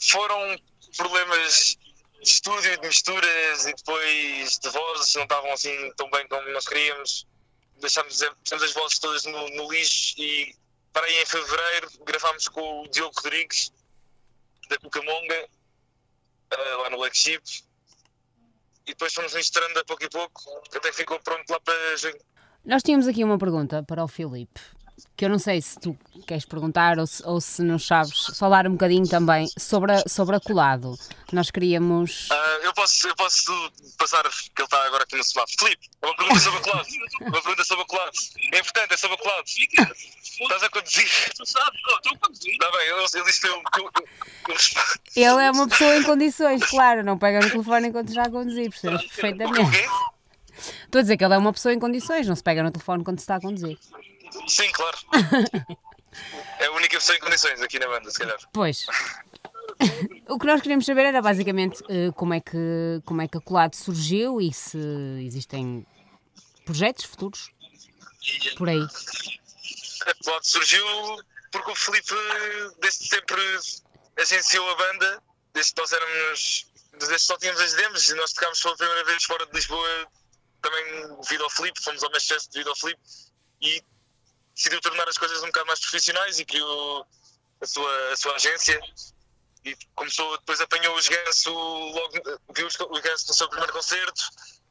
foram 0.00 0.56
problemas 0.96 1.76
de 2.22 2.28
estúdio, 2.28 2.80
de 2.80 2.86
misturas 2.86 3.66
e 3.66 3.74
depois 3.74 4.58
de 4.58 4.68
vozes 4.70 5.14
não 5.14 5.22
estavam 5.24 5.52
assim 5.52 5.92
tão 5.96 6.08
bem 6.10 6.26
como 6.28 6.48
nós 6.50 6.66
queríamos. 6.66 7.26
Deixámos 7.80 8.20
pusemos 8.42 8.64
as 8.64 8.72
vozes 8.72 8.98
todas 8.98 9.24
no, 9.24 9.48
no 9.56 9.70
lixo 9.72 10.14
e 10.18 10.54
para 10.92 11.04
aí 11.06 11.22
em 11.22 11.26
fevereiro 11.26 11.88
gravámos 12.04 12.48
com 12.48 12.82
o 12.82 12.88
Diogo 12.88 13.12
Rodrigues 13.16 13.72
da 14.68 14.78
Cucamonga 14.78 15.48
eh, 16.50 16.74
lá 16.82 16.90
no 16.90 16.98
Black 16.98 17.16
Sheep 17.16 17.42
e 18.86 18.92
depois 18.92 19.12
fomos 19.12 19.34
misturando 19.34 19.78
a 19.78 19.84
pouco 19.84 20.04
e 20.04 20.08
pouco 20.08 20.42
até 20.74 20.90
que 20.90 20.96
ficou 20.96 21.20
pronto 21.20 21.50
lá 21.50 21.60
para 21.60 21.96
junho. 21.96 22.18
Nós 22.64 22.82
tínhamos 22.82 23.06
aqui 23.06 23.22
uma 23.22 23.38
pergunta 23.38 23.82
para 23.82 24.02
o 24.02 24.08
Filipe. 24.08 24.60
Que 25.16 25.24
eu 25.24 25.28
não 25.28 25.38
sei 25.38 25.60
se 25.60 25.78
tu 25.78 25.96
queres 26.26 26.44
perguntar 26.44 26.98
ou 26.98 27.06
se, 27.06 27.24
ou 27.24 27.40
se 27.40 27.62
não 27.62 27.78
sabes 27.78 28.26
falar 28.38 28.66
um 28.66 28.72
bocadinho 28.72 29.08
também 29.08 29.46
sobre 29.58 29.92
a, 29.92 30.02
sobre 30.06 30.36
a 30.36 30.40
colado. 30.40 30.98
Nós 31.32 31.50
queríamos. 31.50 32.28
Ah, 32.30 32.58
eu, 32.62 32.72
posso, 32.74 33.08
eu 33.08 33.16
posso 33.16 33.72
passar, 33.98 34.22
que 34.22 34.28
ele 34.56 34.64
está 34.64 34.84
agora 34.84 35.04
aqui 35.04 35.16
no 35.16 35.24
semáforo. 35.24 35.56
Filipe, 35.58 35.88
uma 36.02 36.16
pergunta 36.16 36.40
sobre 36.40 36.58
a 36.58 36.62
colado. 36.62 36.88
Uma 37.20 37.42
pergunta 37.42 37.64
sobre 37.64 37.84
a 37.84 37.86
colado. 37.86 38.12
É 38.52 38.58
importante, 38.58 38.94
é 38.94 38.96
sobre 38.96 39.14
a 39.14 39.18
colado. 39.18 39.44
Estás 39.46 40.62
a 40.62 40.70
conduzir? 40.70 41.34
Tu 41.36 41.46
sabes, 41.46 41.74
estou 41.74 42.12
a 42.14 42.18
conduzir. 42.18 42.52
Está 42.52 42.70
bem, 42.70 42.88
eu, 42.88 42.96
eu 42.98 43.24
disse 43.24 43.40
que 43.40 43.48
eu, 43.48 43.62
eu, 43.76 43.90
eu. 43.94 44.08
Ele 45.16 45.44
é 45.44 45.50
uma 45.50 45.68
pessoa 45.68 45.96
em 45.96 46.02
condições, 46.02 46.64
claro, 46.64 47.04
não 47.04 47.18
pega 47.18 47.40
no 47.40 47.50
telefone 47.50 47.88
enquanto 47.88 48.08
está 48.08 48.22
a 48.22 48.30
conduzir, 48.30 48.70
percebes 48.70 49.04
perfeitamente. 49.06 49.70
quê? 49.70 49.86
Estou 50.84 50.98
a 50.98 51.02
dizer 51.02 51.16
que 51.16 51.24
ele 51.24 51.34
é 51.34 51.38
uma 51.38 51.52
pessoa 51.52 51.72
em 51.72 51.78
condições, 51.78 52.26
não 52.26 52.34
se 52.34 52.42
pega 52.42 52.62
no 52.62 52.70
telefone 52.70 53.04
quando 53.04 53.18
se 53.18 53.24
está 53.24 53.36
a 53.36 53.40
conduzir. 53.40 53.78
Sim, 54.46 54.70
claro. 54.72 54.98
É 56.58 56.66
a 56.66 56.72
única 56.72 56.98
pessoa 56.98 57.16
em 57.16 57.20
condições 57.20 57.60
aqui 57.62 57.78
na 57.78 57.86
banda, 57.86 58.10
se 58.10 58.18
calhar. 58.18 58.38
Pois. 58.52 58.86
O 60.28 60.38
que 60.38 60.46
nós 60.46 60.60
queríamos 60.60 60.84
saber 60.84 61.06
era 61.06 61.22
basicamente 61.22 61.82
eh, 61.88 62.10
como, 62.16 62.34
é 62.34 62.40
que, 62.40 63.00
como 63.04 63.22
é 63.22 63.28
que 63.28 63.38
a 63.38 63.40
Colado 63.40 63.76
surgiu 63.76 64.40
e 64.40 64.52
se 64.52 64.78
existem 65.24 65.86
projetos 66.64 67.04
futuros 67.04 67.50
por 68.56 68.68
aí. 68.68 68.82
A 68.82 70.24
colado 70.24 70.44
surgiu 70.44 70.84
porque 71.50 71.70
o 71.70 71.74
Filipe, 71.74 72.14
desde 72.80 73.08
sempre, 73.08 73.40
agenciou 74.20 74.68
a 74.70 74.74
banda, 74.74 75.22
desde 75.54 75.72
que 75.74 75.80
nós 75.80 75.92
éramos. 75.92 76.66
Desde 76.92 77.14
que 77.14 77.20
só 77.20 77.36
tínhamos 77.38 77.60
as 77.60 77.74
demos 77.74 78.08
e 78.08 78.14
nós 78.14 78.32
tocámos 78.32 78.60
pela 78.60 78.76
primeira 78.76 79.04
vez 79.04 79.22
fora 79.24 79.46
de 79.46 79.52
Lisboa, 79.52 80.08
também 80.60 81.16
devido 81.22 81.44
ao 81.44 81.50
Filipe, 81.50 81.80
fomos 81.80 82.02
ao 82.02 82.10
Manchester 82.10 82.50
devido 82.52 82.70
ao 82.70 82.76
Filipe 82.76 83.00
e 83.60 83.82
decidiu 84.58 84.80
tornar 84.80 85.08
as 85.08 85.16
coisas 85.16 85.40
um 85.44 85.46
bocado 85.46 85.66
mais 85.68 85.78
profissionais 85.78 86.40
e 86.40 86.44
criou 86.44 87.06
a 87.60 87.66
sua, 87.66 88.12
a 88.12 88.16
sua 88.16 88.34
agência 88.34 88.78
e 89.64 89.76
começou, 89.94 90.36
depois 90.38 90.60
apanhou 90.60 90.96
os 90.96 91.08
Ganso 91.08 91.52
logo, 91.52 92.12
viu 92.54 92.66
os, 92.66 92.76
Ganso 92.76 93.28
no 93.28 93.34
seu 93.34 93.48
primeiro 93.48 93.72
concerto, 93.72 94.20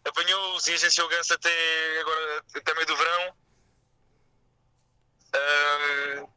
apanhou-os 0.05 0.67
e 0.67 0.73
agenciou 0.73 1.07
o 1.07 1.09
Ganso 1.09 1.33
até 1.33 1.99
agora, 2.01 2.43
até 2.53 2.73
meio 2.73 2.85
do 2.85 2.97
verão. 2.97 3.35
Ahm, 5.33 6.27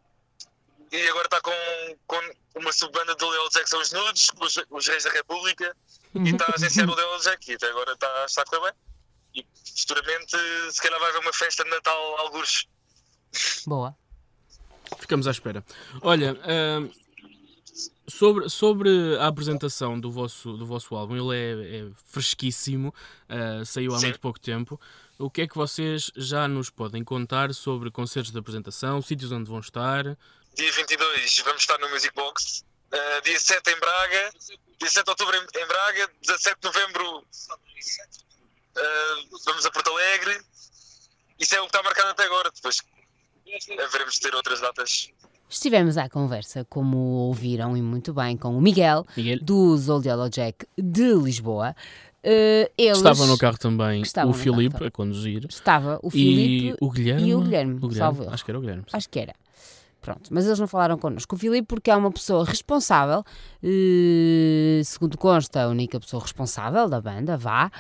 e 0.93 1.09
agora 1.09 1.27
está 1.27 1.41
com, 1.41 1.53
com 2.07 2.21
uma 2.55 2.73
subbanda 2.73 3.15
do 3.17 3.29
Leo 3.29 3.49
Jack, 3.51 3.69
são 3.69 3.81
os 3.81 3.91
Nudes, 3.91 4.31
os, 4.41 4.61
os 4.71 4.89
Reis 4.89 5.05
da 5.05 5.11
República, 5.11 5.77
e 6.15 6.31
está 6.31 6.47
a 6.47 6.55
agenciar 6.55 6.89
o 6.89 6.95
Leo 6.95 7.19
Jack, 7.19 7.51
e 7.51 7.55
até 7.55 7.69
agora 7.69 7.93
está, 7.93 8.25
está 8.27 8.43
a 8.43 8.45
correr 8.45 8.63
bem. 8.63 8.73
E 9.35 9.47
futuramente, 9.79 10.37
se 10.73 10.83
calhar, 10.83 10.99
vai 10.99 11.11
haver 11.11 11.21
uma 11.21 11.33
festa 11.33 11.65
de 11.65 11.71
Natal, 11.71 12.19
alguns. 12.19 12.69
Boa. 13.67 13.97
Ficamos 14.99 15.27
à 15.27 15.31
espera. 15.31 15.65
Olha, 16.03 16.37
ahm, 16.45 16.91
sobre, 18.09 18.49
sobre 18.49 19.17
a 19.19 19.27
apresentação 19.29 19.99
do 19.99 20.11
vosso, 20.11 20.57
do 20.57 20.67
vosso 20.67 20.95
álbum, 20.95 21.17
ele 21.17 21.37
é, 21.37 21.79
é 21.79 21.91
fresquíssimo, 22.07 22.95
ah, 23.29 23.65
saiu 23.65 23.95
há 23.95 23.99
Sim. 23.99 24.07
muito 24.07 24.21
pouco 24.21 24.39
tempo. 24.41 24.81
O 25.19 25.31
que 25.31 25.43
é 25.43 25.47
que 25.47 25.55
vocês 25.55 26.11
já 26.17 26.49
nos 26.49 26.71
podem 26.71 27.05
contar 27.05 27.53
sobre 27.55 27.91
concertos 27.91 28.33
de 28.33 28.39
apresentação, 28.39 29.01
sítios 29.03 29.31
onde 29.31 29.49
vão 29.49 29.61
estar? 29.61 30.05
Dia 30.55 30.73
22 30.73 31.39
vamos 31.45 31.61
estar 31.63 31.79
no 31.79 31.89
Music 31.91 32.15
Box. 32.15 32.65
Uh, 32.93 33.23
dia 33.23 33.39
7 33.39 33.71
em 33.71 33.79
Braga. 33.79 34.31
Dia 34.79 34.91
7 34.91 35.05
de 35.05 35.11
outubro 35.11 35.37
em, 35.37 35.63
em 35.63 35.67
Braga. 35.67 36.11
17 36.23 36.61
de 36.61 36.67
novembro 36.67 37.19
uh, 37.19 37.25
vamos 39.45 39.65
a 39.65 39.71
Porto 39.71 39.91
Alegre. 39.91 40.41
Isso 41.39 41.55
é 41.55 41.61
o 41.61 41.65
que 41.65 41.69
está 41.69 41.83
marcado 41.83 42.09
até 42.09 42.25
agora. 42.25 42.51
Depois 42.51 42.81
haveremos 43.85 44.15
de 44.15 44.21
ter 44.21 44.35
outras 44.35 44.61
datas. 44.61 45.11
Estivemos 45.49 45.97
à 45.99 46.09
conversa, 46.09 46.65
como 46.69 46.97
ouviram 46.97 47.77
e 47.77 47.83
muito 47.83 48.15
bem, 48.15 48.37
com 48.37 48.57
o 48.57 48.61
Miguel, 48.61 49.05
Miguel? 49.17 49.39
dos 49.43 49.89
Old 49.89 50.07
Yellow 50.07 50.29
Jack 50.29 50.65
de 50.79 51.13
Lisboa. 51.15 51.75
Eh, 52.23 52.71
eles... 52.79 52.99
Estava 52.99 53.27
no 53.27 53.37
carro 53.39 53.59
também 53.59 54.03
Estavam 54.03 54.31
o 54.31 54.35
Filipe 54.35 54.85
a 54.85 54.91
conduzir. 54.91 55.47
Estava 55.49 55.99
o 56.03 56.09
E 56.09 56.11
Filipe 56.11 56.77
o 56.81 56.91
Guilherme. 56.91 57.29
e 57.29 57.35
o 57.35 57.41
Guilherme, 57.41 57.95
salvo 57.95 58.23
erro. 58.23 58.35
Acho 58.35 58.45
que 58.45 58.51
era 58.51 58.59
o 58.59 58.61
Guilherme. 58.61 58.85
Acho 58.93 59.09
que 59.09 59.19
era. 59.19 59.35
Pronto, 60.01 60.31
mas 60.33 60.47
eles 60.47 60.59
não 60.59 60.67
falaram 60.69 60.97
connosco. 60.97 61.35
O 61.35 61.39
Filipe, 61.39 61.67
porque 61.67 61.91
é 61.91 61.97
uma 61.97 62.11
pessoa 62.13 62.45
responsável, 62.45 63.25
eh, 63.63 64.81
segundo 64.85 65.19
consta, 65.19 65.65
a 65.65 65.69
única 65.69 65.99
pessoa 66.01 66.23
responsável 66.23 66.89
da 66.89 67.01
banda, 67.01 67.37
vá. 67.37 67.71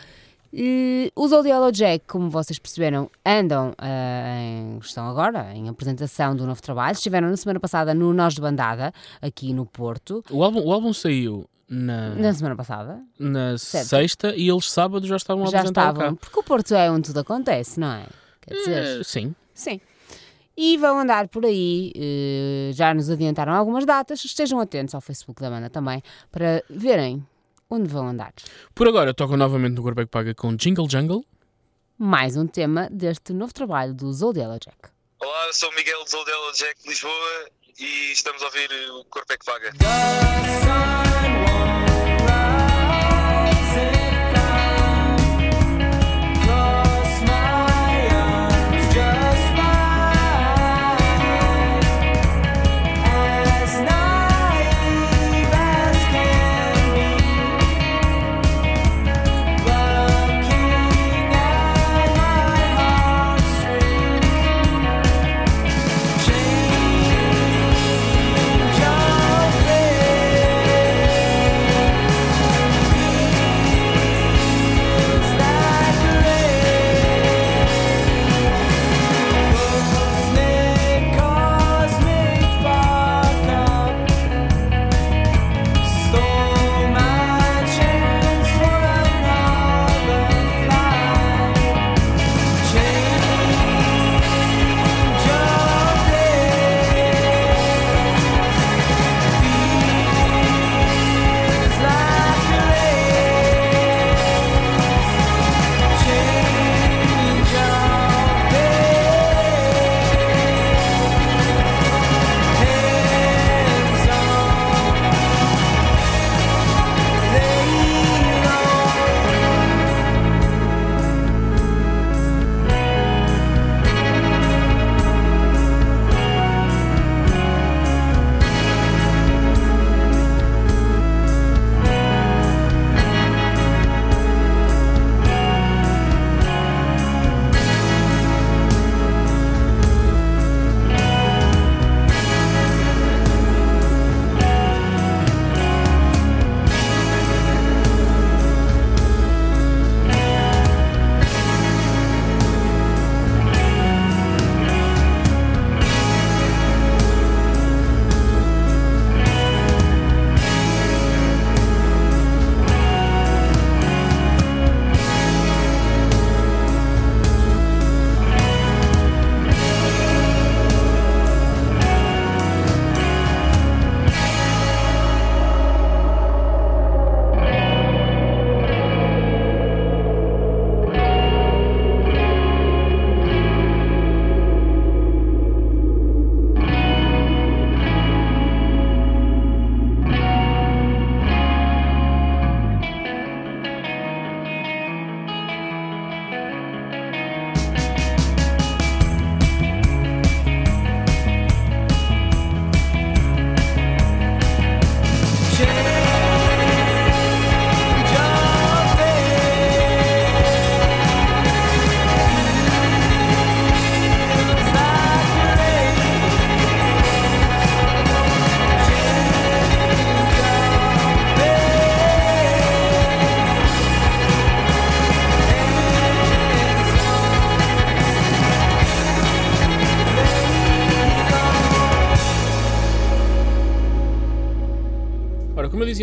Eh, 0.53 1.11
os 1.15 1.31
Old 1.33 1.49
Yellow 1.49 1.71
Jack, 1.71 2.07
como 2.07 2.29
vocês 2.29 2.59
perceberam, 2.59 3.09
andam, 3.25 3.73
ah, 3.79 4.37
em, 4.41 4.79
estão 4.79 5.09
agora 5.09 5.53
em 5.55 5.69
apresentação 5.69 6.35
do 6.35 6.47
novo 6.47 6.61
trabalho. 6.61 6.93
Estiveram 6.95 7.29
na 7.31 7.37
semana 7.37 7.61
passada 7.61 7.95
no 7.95 8.13
Nós 8.13 8.35
de 8.35 8.41
Bandada, 8.41 8.93
aqui 9.23 9.53
no 9.55 9.65
Porto. 9.65 10.25
O 10.31 10.43
álbum, 10.43 10.61
o 10.65 10.73
álbum 10.73 10.93
saiu 10.93 11.49
na, 11.69 12.11
Na 12.17 12.33
semana 12.35 12.57
passada, 12.57 13.01
na 13.19 13.57
Certo. 13.57 13.87
sexta 13.87 14.35
e 14.35 14.49
eles 14.49 14.69
sábado 14.71 15.07
já 15.07 15.17
estavam 15.17 15.45
a 15.45 15.51
já 15.51 15.63
estavam, 15.63 16.15
cá. 16.15 16.17
porque 16.21 16.41
o 16.41 16.43
Porto 16.43 16.75
é 16.75 16.91
onde 16.91 17.07
tudo 17.09 17.21
acontece, 17.21 17.79
não 17.79 17.93
é? 17.93 18.07
Quer 18.41 18.55
dizer, 18.55 19.01
Eh, 19.01 19.05
sim. 19.05 19.35
Sim. 19.55 19.81
E 20.57 20.77
vão 20.77 20.99
andar 20.99 21.29
por 21.29 21.47
aí, 21.47 21.93
eh, 21.97 22.71
já 22.75 22.93
nos 22.93 23.09
adiantaram 23.09 23.53
algumas 23.55 23.87
datas, 23.87 24.23
estejam 24.25 24.59
atentos 24.61 24.95
ao 24.97 25.01
Facebook 25.01 25.41
da 25.41 25.49
banda 25.49 25.71
também, 25.71 26.03
para 26.31 26.63
verem 26.69 27.25
onde 27.71 27.89
vão 27.89 28.09
andar. 28.09 28.33
Por 28.75 28.89
agora 28.89 29.15
tocam 29.15 29.37
novamente 29.37 29.77
no 29.77 29.83
Corpo 29.83 30.01
é 30.01 30.05
que 30.05 30.11
Paga 30.11 30.35
com 30.35 30.57
Jingle 30.57 30.91
Jungle. 30.91 31.25
Mais 31.97 32.37
um 32.37 32.47
tema 32.47 32.89
deste 32.91 33.33
novo 33.33 33.53
trabalho 33.53 33.95
do 33.95 34.07
Old 34.07 34.39
Yellow 34.39 34.59
Jack. 34.59 34.77
Olá, 35.21 35.47
eu 35.47 35.55
sou 35.55 35.71
o 35.71 35.75
Miguel 35.75 36.03
de 36.05 36.11
Zoldela 36.11 36.53
Jack 36.53 36.83
de 36.83 36.89
Lisboa 36.89 37.51
e 37.79 38.13
estamos 38.13 38.43
a 38.43 38.47
ouvir 38.47 38.71
o 38.91 39.05
Corpo 39.05 39.33
é 39.33 39.37
que 39.37 39.45
Paga. 39.45 41.10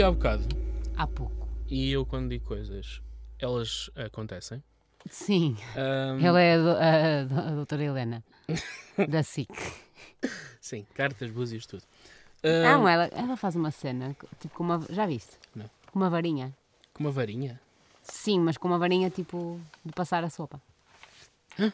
Há 0.08 0.12
bocado, 0.12 0.43
Há 0.95 1.05
pouco. 1.08 1.47
e 1.70 1.91
eu 1.91 2.05
quando 2.05 2.30
digo 2.30 2.45
coisas, 2.45 3.01
elas 3.39 3.89
acontecem. 3.95 4.64
Sim. 5.10 5.55
Ahm, 5.76 6.24
Ela 6.24 6.41
é 6.41 6.53
a, 6.55 6.58
do- 6.58 6.70
a, 7.39 7.47
a 7.47 7.51
doutora 7.51 7.84
Helena. 7.84 8.24
da 9.10 9.24
SIC. 9.24 9.49
Sim, 10.60 10.86
cartas, 10.93 11.30
búzios, 11.32 11.66
tudo. 11.66 11.84
Não, 12.43 12.86
Ahm, 12.86 12.88
ela, 12.89 13.05
ela 13.05 13.38
faz 13.38 13.55
uma 13.55 13.72
cena, 13.72 14.16
tipo 14.39 14.55
com 14.55 14.64
uma. 14.64 14.82
Já 14.89 15.05
viste? 15.05 15.38
Não. 15.55 15.70
Com 15.91 15.99
uma 15.99 16.10
varinha. 16.10 16.55
Com 16.93 17.03
uma 17.03 17.12
varinha. 17.12 17.60
Sim, 18.03 18.39
mas 18.39 18.58
com 18.58 18.68
uma 18.68 18.78
varinha 18.80 19.10
tipo 19.10 19.60
de 19.86 19.91
passar 19.93 20.24
a 20.24 20.30
sopa. 20.30 20.62
Hã? 21.60 21.72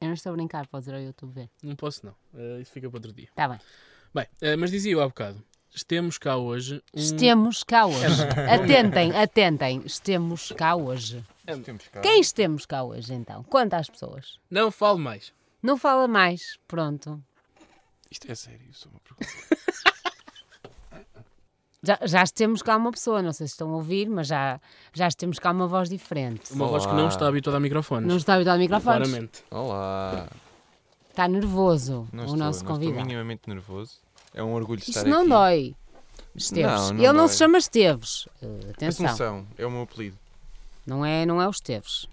Eu 0.00 0.08
não 0.08 0.14
estou 0.14 0.32
a 0.32 0.36
brincar, 0.36 0.66
podes 0.66 0.88
ir 0.88 0.94
ao 0.94 1.00
YouTube 1.00 1.32
ver. 1.32 1.48
Não 1.62 1.74
posso, 1.76 2.04
não. 2.04 2.14
Ah, 2.34 2.60
isso 2.60 2.70
fica 2.72 2.88
para 2.90 2.98
outro 2.98 3.12
dia. 3.12 3.26
Está 3.26 3.48
bem. 3.48 3.58
Bem, 4.14 4.26
ah, 4.42 4.56
mas 4.58 4.70
dizia 4.70 4.92
eu 4.92 5.00
há 5.02 5.06
bocado, 5.08 5.42
temos 5.82 6.18
cá 6.18 6.36
hoje 6.36 6.76
um... 6.94 6.98
Estemos 7.00 7.64
cá 7.64 7.86
hoje. 7.86 8.22
atentem, 8.52 9.16
atentem. 9.16 9.82
Estemos 9.84 10.52
cá 10.52 10.76
hoje. 10.76 11.24
Temos 11.64 11.88
cá. 11.88 12.00
Quem 12.00 12.20
estemos 12.20 12.66
cá 12.66 12.82
hoje 12.84 13.12
então? 13.14 13.42
Quantas 13.44 13.88
pessoas? 13.90 14.38
Não 14.50 14.70
falo 14.70 14.98
mais. 14.98 15.32
Não 15.62 15.76
fala 15.76 16.06
mais. 16.06 16.58
Pronto. 16.68 17.20
Isto 18.10 18.30
é 18.30 18.34
sério, 18.34 18.68
só 18.72 18.88
uma 18.88 19.00
pergunta. 19.00 19.26
Já, 21.86 21.98
já 22.02 22.22
estemos 22.22 22.62
cá 22.62 22.78
uma 22.78 22.90
pessoa, 22.90 23.20
não 23.20 23.30
sei 23.30 23.46
se 23.46 23.52
estão 23.52 23.68
a 23.70 23.76
ouvir, 23.76 24.08
mas 24.08 24.26
já, 24.26 24.58
já 24.94 25.06
estemos 25.06 25.38
cá 25.38 25.50
uma 25.50 25.66
voz 25.66 25.90
diferente. 25.90 26.50
Uma 26.54 26.66
voz 26.66 26.86
que 26.86 26.92
Olá. 26.92 27.02
não 27.02 27.08
está 27.08 27.28
habituada 27.28 27.58
a 27.58 27.60
microfones. 27.60 28.08
Não 28.08 28.16
está 28.16 28.32
habituado 28.36 28.56
a 28.56 28.58
microfones. 28.58 29.06
Claramente. 29.10 29.44
Olá. 29.50 30.26
Está 31.10 31.28
nervoso 31.28 32.08
Não 32.10 32.22
o 32.22 32.24
estou, 32.24 32.38
nosso 32.38 32.38
não 32.38 32.48
estou 32.48 32.68
convidado. 32.68 33.04
minimamente 33.06 33.42
nervoso. 33.46 33.98
É 34.34 34.42
um 34.42 34.52
orgulho 34.52 34.80
estar 34.80 35.00
Isso 35.00 35.08
não 35.08 35.20
aqui. 35.20 35.28
dói. 35.30 35.76
Esteves. 36.34 36.66
Não, 36.72 36.88
não 36.88 36.96
Ele 36.98 37.06
não 37.12 37.14
dói. 37.26 37.28
se 37.28 37.36
chama 37.38 37.58
Esteves. 37.58 38.26
Uh, 38.42 38.70
atenção. 38.70 39.06
Assunção, 39.06 39.46
é 39.56 39.64
o 39.64 39.70
meu 39.70 39.82
apelido. 39.82 40.18
Não 40.84 41.04
é, 41.06 41.24
não 41.24 41.40
é 41.40 41.46
o 41.46 41.50
Esteves. 41.50 42.06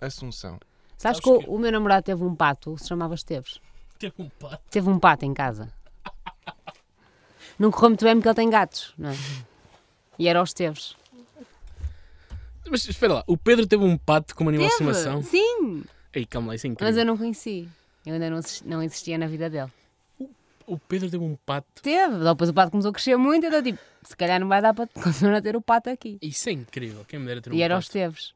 Assunção. 0.00 0.58
Sabes, 0.96 1.18
Sabes 1.18 1.20
que, 1.20 1.28
o- 1.28 1.38
que- 1.40 1.50
o 1.50 1.58
meu 1.58 1.72
namorado 1.72 2.04
teve 2.04 2.22
um 2.22 2.34
pato 2.34 2.78
se 2.78 2.86
chamava 2.88 3.14
Esteves. 3.14 3.58
Teve 3.98 4.14
um 4.18 4.28
pato. 4.28 4.62
Teve 4.70 4.88
um 4.88 4.98
pato 4.98 5.24
em 5.24 5.34
casa. 5.34 5.72
Não 7.58 7.70
correu 7.70 7.90
muito 7.90 8.04
bem 8.04 8.14
porque 8.16 8.28
ele 8.28 8.34
tem 8.34 8.50
gatos, 8.50 8.92
não 8.98 9.10
é? 9.10 9.16
E 10.18 10.26
era 10.28 10.40
o 10.40 10.44
Esteves. 10.44 10.96
Mas 12.68 12.86
espera 12.88 13.14
lá, 13.14 13.24
o 13.26 13.36
Pedro 13.36 13.66
teve 13.66 13.84
um 13.84 13.96
pato 13.96 14.34
como 14.34 14.48
animal 14.48 14.66
de 14.66 14.72
estimação. 14.72 15.22
Sim, 15.22 15.84
Ei, 16.12 16.24
calma 16.24 16.48
lá, 16.48 16.54
isso 16.54 16.66
é 16.66 16.70
incrível. 16.70 16.88
mas 16.92 16.96
eu 16.98 17.04
não 17.04 17.16
conheci. 17.16 17.68
Eu 18.06 18.14
ainda 18.14 18.30
não, 18.30 18.38
exis- 18.38 18.62
não 18.62 18.82
existia 18.82 19.18
na 19.18 19.26
vida 19.26 19.48
dele. 19.50 19.70
O 20.66 20.78
Pedro 20.78 21.10
teve 21.10 21.22
um 21.22 21.36
pato. 21.44 21.82
Teve, 21.82 22.18
depois 22.24 22.50
o 22.50 22.54
pato 22.54 22.70
começou 22.70 22.90
a 22.90 22.92
crescer 22.92 23.16
muito, 23.16 23.46
então 23.46 23.62
tipo, 23.62 23.78
se 24.02 24.16
calhar 24.16 24.40
não 24.40 24.48
vai 24.48 24.60
dar 24.62 24.72
para 24.74 24.86
continuar 25.02 25.36
a 25.36 25.42
ter 25.42 25.54
o 25.56 25.60
pato 25.60 25.90
aqui. 25.90 26.18
Isso 26.22 26.48
é 26.48 26.52
incrível. 26.52 27.04
Quem 27.06 27.18
me 27.20 27.26
dera 27.26 27.40
ter 27.40 27.50
um 27.50 27.54
E 27.54 27.62
era 27.62 27.74
o 27.74 27.78
pato. 27.78 27.86
Esteves. 27.86 28.34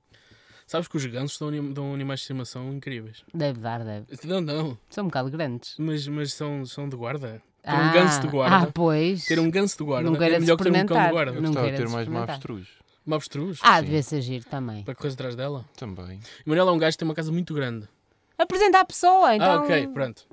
Sabes 0.67 0.87
que 0.87 0.97
os 0.99 1.07
gansos 1.07 1.39
dão, 1.39 1.49
anim- 1.49 1.73
dão 1.73 1.95
animais 1.95 2.21
de 2.21 2.25
estimação 2.25 2.71
incríveis. 2.75 3.25
Deve 3.33 3.59
dar, 3.61 3.83
deve. 3.83 4.07
Não, 4.25 4.41
não. 4.43 4.79
São 4.91 5.05
um 5.05 5.07
bocado 5.09 5.31
grandes. 5.31 5.75
Mas, 5.79 6.07
mas 6.07 6.33
são, 6.35 6.67
são 6.67 6.87
de 6.89 6.95
guarda. 6.97 7.41
Ter 7.63 7.73
um 7.73 7.93
ganso 7.93 8.21
de 8.21 8.29
guarda. 8.29 8.57
Ah, 8.69 8.71
pois. 8.73 9.25
Ter 9.27 9.39
um 9.39 9.51
ganso 9.51 9.79
de 9.79 9.85
guarda 9.85 10.11
Não 10.11 10.19
queira 10.19 10.37
é 10.37 10.41
melhor 10.41 10.57
que 10.59 10.63
ter 10.65 10.69
um 10.71 10.73
cão 10.73 10.81
de 10.85 10.85
experimentar. 10.93 11.13
guarda. 11.13 11.31
Eu 11.33 11.35
Não 11.43 11.49
gostava 11.49 11.67
de 11.67 11.73
queira 11.73 11.87
ter 11.87 11.93
mais 11.93 12.09
uma 12.09 12.21
experimentar. 12.21 12.35
avestruz. 12.35 12.69
Uma 13.07 13.17
avestruz. 13.17 13.59
Ah, 13.63 13.81
devia 13.81 14.03
ser 14.03 14.21
giro 14.21 14.45
também. 14.45 14.85
Para 14.85 14.95
correr 14.95 15.13
atrás 15.13 15.35
dela. 15.35 15.65
Também. 15.77 16.21
O 16.45 16.51
Manuel 16.51 16.69
é 16.69 16.73
um 16.73 16.79
gajo 16.79 16.93
que 16.95 16.99
tem 16.99 17.09
uma 17.09 17.15
casa 17.15 17.33
muito 17.33 17.55
grande. 17.55 17.89
Apresenta 18.37 18.81
a 18.81 18.85
pessoa, 18.85 19.35
então. 19.35 19.51
Ah, 19.51 19.63
ok, 19.63 19.87
pronto. 19.89 20.27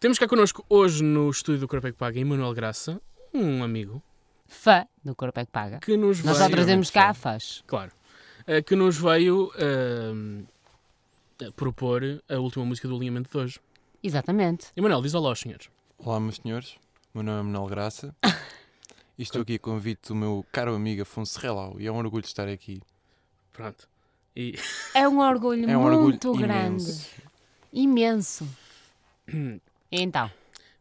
Temos 0.00 0.18
cá 0.18 0.26
connosco 0.26 0.64
hoje 0.68 1.02
no 1.04 1.28
estúdio 1.28 1.60
do 1.60 1.68
Corpo 1.68 1.86
é 1.86 1.92
que 1.92 1.98
Paga 1.98 2.18
Emanuel 2.18 2.54
Graça, 2.54 3.00
um 3.34 3.62
amigo, 3.62 4.02
Fã 4.48 4.86
do 5.04 5.14
Corpo 5.14 5.38
é 5.38 5.44
que 5.44 5.52
Paga. 5.52 5.78
que 5.78 5.94
nos 5.96 6.22
Nós 6.24 6.38
veio... 6.38 6.48
só 6.48 6.54
trazemos 6.54 6.90
cá 6.90 7.12
fãs. 7.12 7.62
Claro. 7.66 7.92
eh, 8.46 8.62
que 8.62 8.74
nos 8.74 8.96
veio 8.96 9.52
eh, 9.56 10.42
propor 11.54 12.02
a 12.28 12.36
última 12.38 12.64
música 12.64 12.88
do 12.88 12.96
alinhamento 12.96 13.30
de 13.30 13.36
hoje. 13.38 13.60
Exatamente. 14.02 14.68
Emanuel, 14.74 15.02
diz 15.02 15.12
olá 15.14 15.28
aos 15.28 15.40
senhores. 15.40 15.68
Olá, 15.98 16.18
meus 16.18 16.36
senhores. 16.36 16.76
O 17.14 17.18
meu 17.18 17.22
nome 17.24 17.40
é 17.40 17.42
Manuel 17.42 17.66
Graça. 17.68 18.14
E 19.18 19.22
estou 19.22 19.42
aqui 19.42 19.56
a 19.56 19.58
convite 19.58 20.08
do 20.08 20.14
meu 20.14 20.46
caro 20.50 20.74
amigo 20.74 21.02
Afonso 21.02 21.38
Relau. 21.38 21.78
E 21.78 21.86
é 21.86 21.92
um 21.92 21.98
orgulho 21.98 22.24
estar 22.24 22.48
aqui. 22.48 22.80
Pronto. 23.52 23.86
E 24.34 24.54
É 24.94 25.06
um 25.06 25.18
orgulho 25.18 25.68
É 25.68 25.76
um 25.76 25.82
orgulho 25.84 26.04
muito 26.04 26.32
grande. 26.32 26.84
imenso. 27.70 28.48
Imenso. 28.48 28.48
Então, 29.92 30.30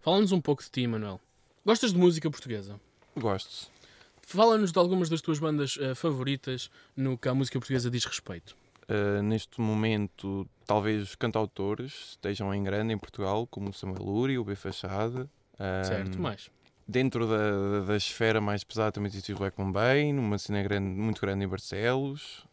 fala-nos 0.02 0.32
um 0.32 0.40
pouco 0.40 0.64
de 0.64 0.70
ti, 0.70 0.82
Emanuel. 0.82 1.20
Gostas 1.66 1.92
de 1.92 1.98
música 1.98 2.30
portuguesa? 2.30 2.80
Gosto. 3.18 3.72
Fala-nos 4.22 4.72
de 4.72 4.78
algumas 4.78 5.10
das 5.10 5.22
tuas 5.22 5.40
bandas 5.40 5.78
eh, 5.82 5.96
favoritas 5.96 6.70
no 6.96 7.18
que 7.18 7.28
a 7.28 7.34
música 7.34 7.58
portuguesa 7.58 7.90
diz 7.90 8.06
respeito. 8.06 8.56
Uh, 8.88 9.22
neste 9.22 9.60
momento, 9.62 10.48
talvez 10.66 11.04
os 11.04 11.16
cantautores 11.16 12.12
estejam 12.12 12.54
em 12.54 12.64
grande 12.64 12.94
em 12.94 12.98
Portugal, 12.98 13.46
como 13.46 13.70
o 13.70 13.74
Samuel 13.74 14.04
Lúria, 14.04 14.42
o 14.42 14.44
B 14.44 14.56
Fachada. 14.56 15.30
Um, 15.60 15.84
Certo? 15.84 16.20
Mais. 16.20 16.50
Dentro 16.88 17.28
da, 17.28 17.82
da 17.86 17.98
esfera 17.98 18.42
mais 18.42 18.64
pesada 18.64 18.92
também 18.92 19.10
existe 19.10 19.32
o 19.34 19.38
Black 19.38 19.56
Bombay, 19.58 20.12
numa 20.12 20.40
cena 20.40 20.62
grande, 20.64 20.88
muito 20.88 21.22
grande 21.22 21.46
em 21.46 21.48
Barcelos. 21.48 22.46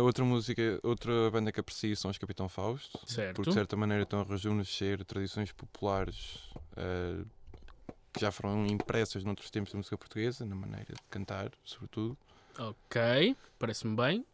Outra 0.00 0.24
música, 0.24 0.80
outra 0.82 1.30
banda 1.30 1.50
que 1.52 1.60
aprecio 1.60 1.96
são 1.96 2.10
os 2.10 2.18
Capitão 2.18 2.48
Fausto, 2.48 2.98
Certo. 3.06 3.36
porque 3.36 3.50
de 3.50 3.54
certa 3.54 3.76
maneira 3.76 4.02
estão 4.04 4.20
a 4.20 4.24
rejuvenescer 4.24 5.04
tradições 5.04 5.50
populares 5.52 6.36
uh, 6.72 7.26
que 8.12 8.20
já 8.20 8.30
foram 8.30 8.66
impressas 8.66 9.24
noutros 9.24 9.50
tempos 9.50 9.72
da 9.72 9.78
música 9.78 9.96
portuguesa, 9.96 10.44
na 10.44 10.54
maneira 10.54 10.92
de 10.94 11.02
cantar, 11.10 11.50
sobretudo. 11.64 12.16
Ok, 12.58 13.36
parece-me 13.58 13.96
bem. 13.96 14.26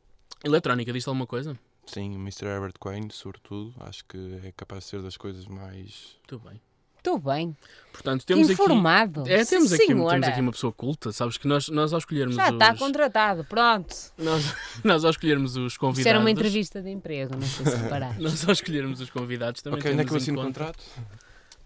Eletrónica, 0.45 0.93
diz 0.93 1.07
alguma 1.07 1.27
coisa? 1.27 1.59
Sim, 1.87 2.17
o 2.17 2.19
Mr. 2.21 2.47
Herbert 2.47 2.75
Quain, 2.79 3.09
sobretudo, 3.11 3.75
acho 3.81 4.05
que 4.05 4.41
é 4.45 4.53
capaz 4.53 4.85
de 4.85 4.91
ser 4.91 5.03
das 5.03 5.17
coisas 5.17 5.47
mais 5.47 6.19
Tudo 6.27 6.49
bem. 6.49 6.61
Estou 7.09 7.19
bem. 7.19 7.57
Portanto, 7.93 8.25
temos 8.25 8.51
aqui... 8.51 8.53
informado. 8.53 9.23
É, 9.27 9.45
temos 9.45 9.73
aqui, 9.73 9.87
temos 9.87 10.13
aqui 10.13 10.41
uma 10.41 10.53
pessoa 10.53 10.73
culta. 10.73 11.11
Sabes 11.11 11.37
que 11.37 11.49
nós, 11.49 11.69
nós 11.69 11.93
ao 11.93 11.99
escolhermos 11.99 12.37
Já 12.37 12.49
os... 12.49 12.53
está 12.53 12.77
contratado, 12.77 13.45
pronto. 13.45 13.95
Nós, 14.17 14.55
nós 14.85 15.05
ao 15.05 15.11
escolhermos 15.11 15.57
os 15.57 15.77
convidados... 15.77 15.99
Isto 15.99 16.09
era 16.09 16.21
uma 16.21 16.31
entrevista 16.31 16.83
de 16.83 16.91
emprego, 16.91 17.35
não 17.35 17.47
sei 17.47 17.67
se 17.67 17.75
reparaste. 17.77 18.23
Nós 18.23 18.45
ao 18.45 18.53
escolhermos 18.53 19.01
os 19.01 19.11
convidados 19.11 19.63
também 19.63 19.81
Ok, 19.81 19.93
onde 19.93 20.03
é 20.03 20.05
que 20.05 20.13
eu 20.13 20.17
assino 20.17 20.41
o 20.41 20.45
contrato? 20.45 20.85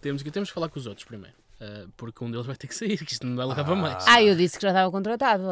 Temos 0.01 0.23
que, 0.23 0.31
temos 0.31 0.49
que 0.49 0.55
falar 0.55 0.69
com 0.69 0.79
os 0.79 0.87
outros 0.87 1.05
primeiro. 1.05 1.35
Ah, 1.63 1.87
porque 1.97 2.25
um 2.25 2.31
deles 2.31 2.45
vai 2.45 2.57
ter 2.57 2.67
que 2.67 2.75
sair, 2.75 2.99
que 3.05 3.13
isto 3.13 3.25
não 3.25 3.47
lugar 3.47 3.65
para 3.65 3.77
mais. 3.77 4.05
Ah, 4.09 4.21
eu 4.21 4.35
disse 4.35 4.57
que 4.57 4.63
já 4.63 4.71
estava 4.71 4.91
contratado. 4.91 5.45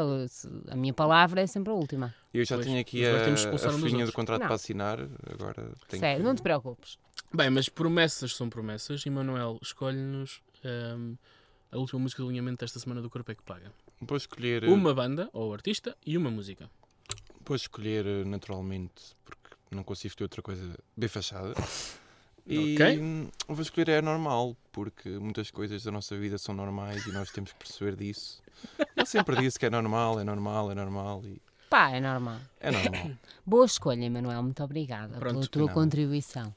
A 0.68 0.74
minha 0.74 0.92
palavra 0.92 1.40
é 1.40 1.46
sempre 1.46 1.70
a 1.70 1.74
última. 1.76 2.12
Eu 2.34 2.44
já 2.44 2.56
Pois, 2.56 2.66
tenho 2.66 2.80
aqui 2.80 3.06
a, 3.06 3.26
a 3.26 3.28
um 3.30 3.78
folhinha 3.78 4.04
do 4.04 4.12
contrato 4.12 4.40
Não. 4.40 4.46
para 4.48 4.56
assinar, 4.56 4.98
agora 5.32 5.70
tenho 5.86 6.00
Sério, 6.00 6.18
que... 6.18 6.24
não 6.24 6.34
te 6.34 6.42
preocupes. 6.42 6.98
Bem, 7.32 7.48
mas 7.48 7.68
promessas 7.68 8.34
são 8.34 8.50
promessas. 8.50 9.06
E 9.06 9.10
Manuel, 9.10 9.60
escolhe-nos 9.62 10.42
ahm, 10.64 11.14
a 11.70 11.78
última 11.78 12.00
música 12.00 12.22
do 12.22 12.28
alinhamento 12.28 12.58
desta 12.64 12.80
semana 12.80 13.00
do 13.00 13.08
Corpo 13.08 13.30
é 13.30 13.34
que 13.36 13.42
Paga. 13.44 13.72
Vou 14.00 14.16
escolher, 14.16 14.64
Uma 14.64 14.92
banda, 14.92 15.30
ou 15.32 15.52
artista, 15.52 15.96
e 16.04 16.16
uma 16.16 16.30
música. 16.30 16.68
vou 17.46 17.54
escolher 17.54 18.04
eh, 18.04 18.24
naturalmente, 18.24 19.14
porque 19.24 19.54
não 19.70 19.84
consigo 19.84 20.08
escolher 20.08 20.24
outra 20.24 20.42
coisa, 20.42 20.76
B 20.96 21.06
Fachada. 21.06 21.54
E 22.46 22.74
Ok. 22.74 22.98
hum, 22.98 23.28
vou 23.48 23.62
escolher 23.62 23.88
é 23.88 24.02
normal, 24.02 24.56
porque 24.72 25.08
muitas 25.10 25.50
coisas 25.50 25.82
da 25.84 25.90
nossa 25.90 26.16
vida 26.16 26.38
são 26.38 26.54
normais 26.54 27.06
e 27.06 27.12
nós 27.12 27.30
temos 27.30 27.52
que 27.52 27.58
perceber 27.58 27.96
disso. 27.96 28.42
Eu 28.96 29.06
sempre 29.06 29.36
disse 29.36 29.58
que 29.58 29.66
é 29.66 29.70
normal, 29.70 30.20
é 30.20 30.24
normal, 30.24 30.70
é 30.70 30.74
normal 30.74 31.22
e 31.24 31.40
Pá, 31.68 31.90
é 31.90 32.00
normal. 32.00 32.40
é 32.58 32.70
normal. 32.72 33.10
Boa 33.46 33.64
escolha, 33.64 34.04
Emanuel. 34.04 34.42
Muito 34.42 34.62
obrigada 34.64 35.16
Pronto, 35.18 35.34
pela 35.34 35.46
tua 35.46 35.62
nada. 35.66 35.74
contribuição. 35.74 36.54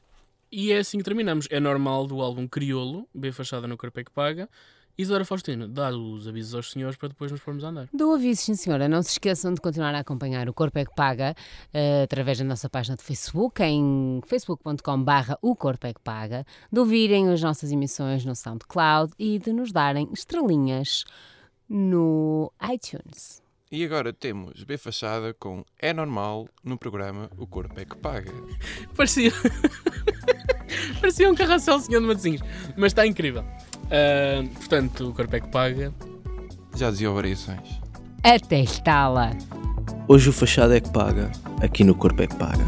E 0.51 0.71
é 0.71 0.77
assim 0.79 0.97
que 0.97 1.03
terminamos. 1.03 1.47
É 1.51 1.59
normal 1.59 2.07
do 2.07 2.21
álbum 2.21 2.47
Criolo, 2.47 3.07
B 3.13 3.31
Fachada 3.31 3.67
no 3.67 3.77
Corpo 3.77 3.99
é 3.99 4.03
que 4.03 4.11
Paga. 4.11 4.49
Isadora 4.95 5.25
Faustina, 5.25 5.67
dá 5.67 5.89
os 5.89 6.27
avisos 6.27 6.53
aos 6.53 6.71
senhores 6.71 6.95
para 6.95 7.09
depois 7.09 7.31
nos 7.31 7.41
pormos 7.41 7.63
a 7.63 7.69
andar. 7.69 7.89
Dou 7.91 8.13
aviso, 8.13 8.41
sim 8.41 8.55
senhora. 8.55 8.87
Não 8.87 9.01
se 9.01 9.11
esqueçam 9.13 9.51
de 9.51 9.59
continuar 9.59 9.95
a 9.95 9.99
acompanhar 9.99 10.47
o 10.47 10.53
Corpo 10.53 10.77
é 10.77 10.85
que 10.85 10.93
Paga 10.93 11.35
eh, 11.73 12.03
através 12.03 12.37
da 12.37 12.43
nossa 12.43 12.69
página 12.69 12.95
de 12.95 13.03
Facebook, 13.03 13.63
em 13.63 14.21
facebook.com 14.27 15.03
barra 15.03 15.37
o 15.41 15.55
Corpo 15.55 15.87
é 15.87 15.93
que 15.93 16.01
Paga, 16.01 16.45
de 16.71 16.79
ouvirem 16.79 17.29
as 17.29 17.41
nossas 17.41 17.71
emissões 17.71 18.23
no 18.23 18.35
SoundCloud 18.35 19.13
e 19.17 19.39
de 19.39 19.51
nos 19.51 19.71
darem 19.71 20.07
estrelinhas 20.13 21.05
no 21.67 22.53
iTunes. 22.71 23.41
E 23.71 23.83
agora 23.83 24.13
temos 24.13 24.63
B 24.63 24.77
Fachada 24.77 25.33
com 25.33 25.65
É 25.79 25.91
Normal 25.91 26.47
no 26.63 26.77
programa 26.77 27.31
O 27.35 27.47
Corpo 27.47 27.79
é 27.79 27.85
que 27.85 27.97
Paga. 27.97 28.31
Parecia. 28.95 29.31
Parecia 31.01 31.27
um 31.27 31.33
carrossel 31.33 31.79
senhor 31.79 32.01
de 32.01 32.05
Matosinhos. 32.05 32.41
Mas 32.77 32.91
está 32.91 33.07
incrível. 33.07 33.43
Uh, 33.85 34.47
portanto, 34.55 35.09
o 35.09 35.13
corpo 35.13 35.35
é 35.35 35.39
que 35.39 35.47
paga. 35.49 35.93
Já 36.75 36.89
dizia 36.89 37.09
variações. 37.11 37.81
Até 38.23 38.61
estala. 38.61 39.31
Hoje 40.07 40.29
o 40.29 40.33
fachado 40.33 40.73
é 40.73 40.79
que 40.79 40.89
paga, 40.89 41.31
aqui 41.61 41.83
no 41.83 41.95
corpo 41.95 42.21
é 42.21 42.27
que 42.27 42.35
paga. 42.35 42.65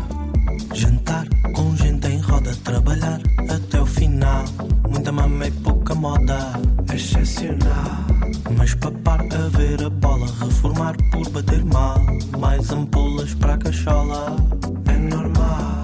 Jantar 0.73 1.25
com 1.53 1.75
gente 1.75 2.07
em 2.07 2.19
roda, 2.19 2.55
trabalhar 2.63 3.19
até 3.49 3.81
o 3.81 3.85
final. 3.85 4.43
Muita 4.89 5.11
mama 5.11 5.47
e 5.47 5.51
pouca 5.51 5.95
moda, 5.95 6.37
excepcional. 6.93 8.05
Mas 8.57 8.73
papar 8.75 9.21
a 9.21 9.57
ver 9.57 9.83
a 9.83 9.89
bola, 9.89 10.27
reformar 10.39 10.95
por 11.11 11.29
bater 11.29 11.63
mal. 11.65 11.99
Mais 12.37 12.69
ampolas 12.71 13.33
para 13.35 13.55
a 13.55 13.57
cachola, 13.57 14.35
é 14.87 14.97
normal. 14.97 15.74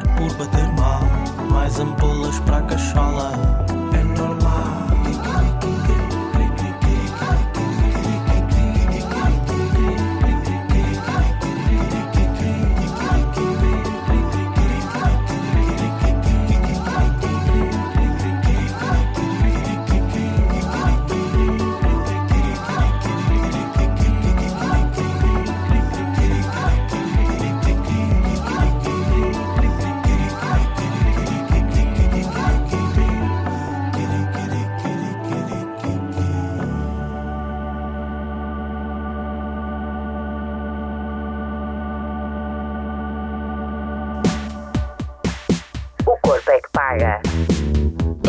Por 0.00 0.32
bater 0.36 0.68
mal. 0.72 1.02
Mais 1.50 1.78
ampolas 1.80 2.38
para 2.40 2.58
a 2.58 2.62
cachola. 2.62 3.75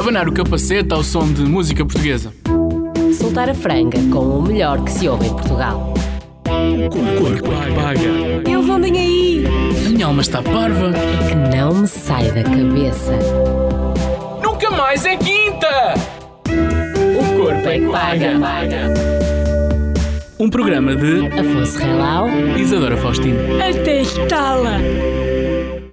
Abanar 0.08 0.30
o 0.30 0.32
capacete 0.32 0.94
ao 0.94 1.04
som 1.04 1.30
de 1.34 1.42
música 1.42 1.84
portuguesa. 1.86 2.32
Soltar 3.14 3.50
a 3.50 3.54
franga 3.54 3.98
com 4.10 4.40
o 4.40 4.42
melhor 4.42 4.82
que 4.82 4.90
se 4.90 5.10
ouve 5.10 5.28
em 5.28 5.32
Portugal. 5.32 5.94
O 6.46 6.90
corpo 6.90 7.52
é 7.52 7.66
que 7.66 7.76
paga. 7.76 8.50
Eles 8.50 8.70
andem 8.70 8.98
aí! 8.98 9.44
A 9.86 9.90
minha 9.90 10.06
alma 10.06 10.22
está 10.22 10.42
parva. 10.42 10.94
Que 11.28 11.36
não 11.54 11.74
me 11.74 11.88
sai 11.90 12.32
da 12.32 12.42
cabeça. 12.42 13.20
Nunca 14.42 14.72
mais 14.72 15.04
é 15.04 15.18
quinta! 15.18 15.94
O 16.48 17.38
corpo 17.38 17.68
é 17.68 17.78
que 17.78 17.88
paga. 17.88 18.94
Um 20.40 20.50
programa 20.50 20.96
de 20.96 21.28
Afonso 21.38 21.80
Relau. 21.80 22.30
Isadora 22.58 22.96
Faustino. 22.96 23.40
Até 23.62 24.04
estala! 24.04 24.78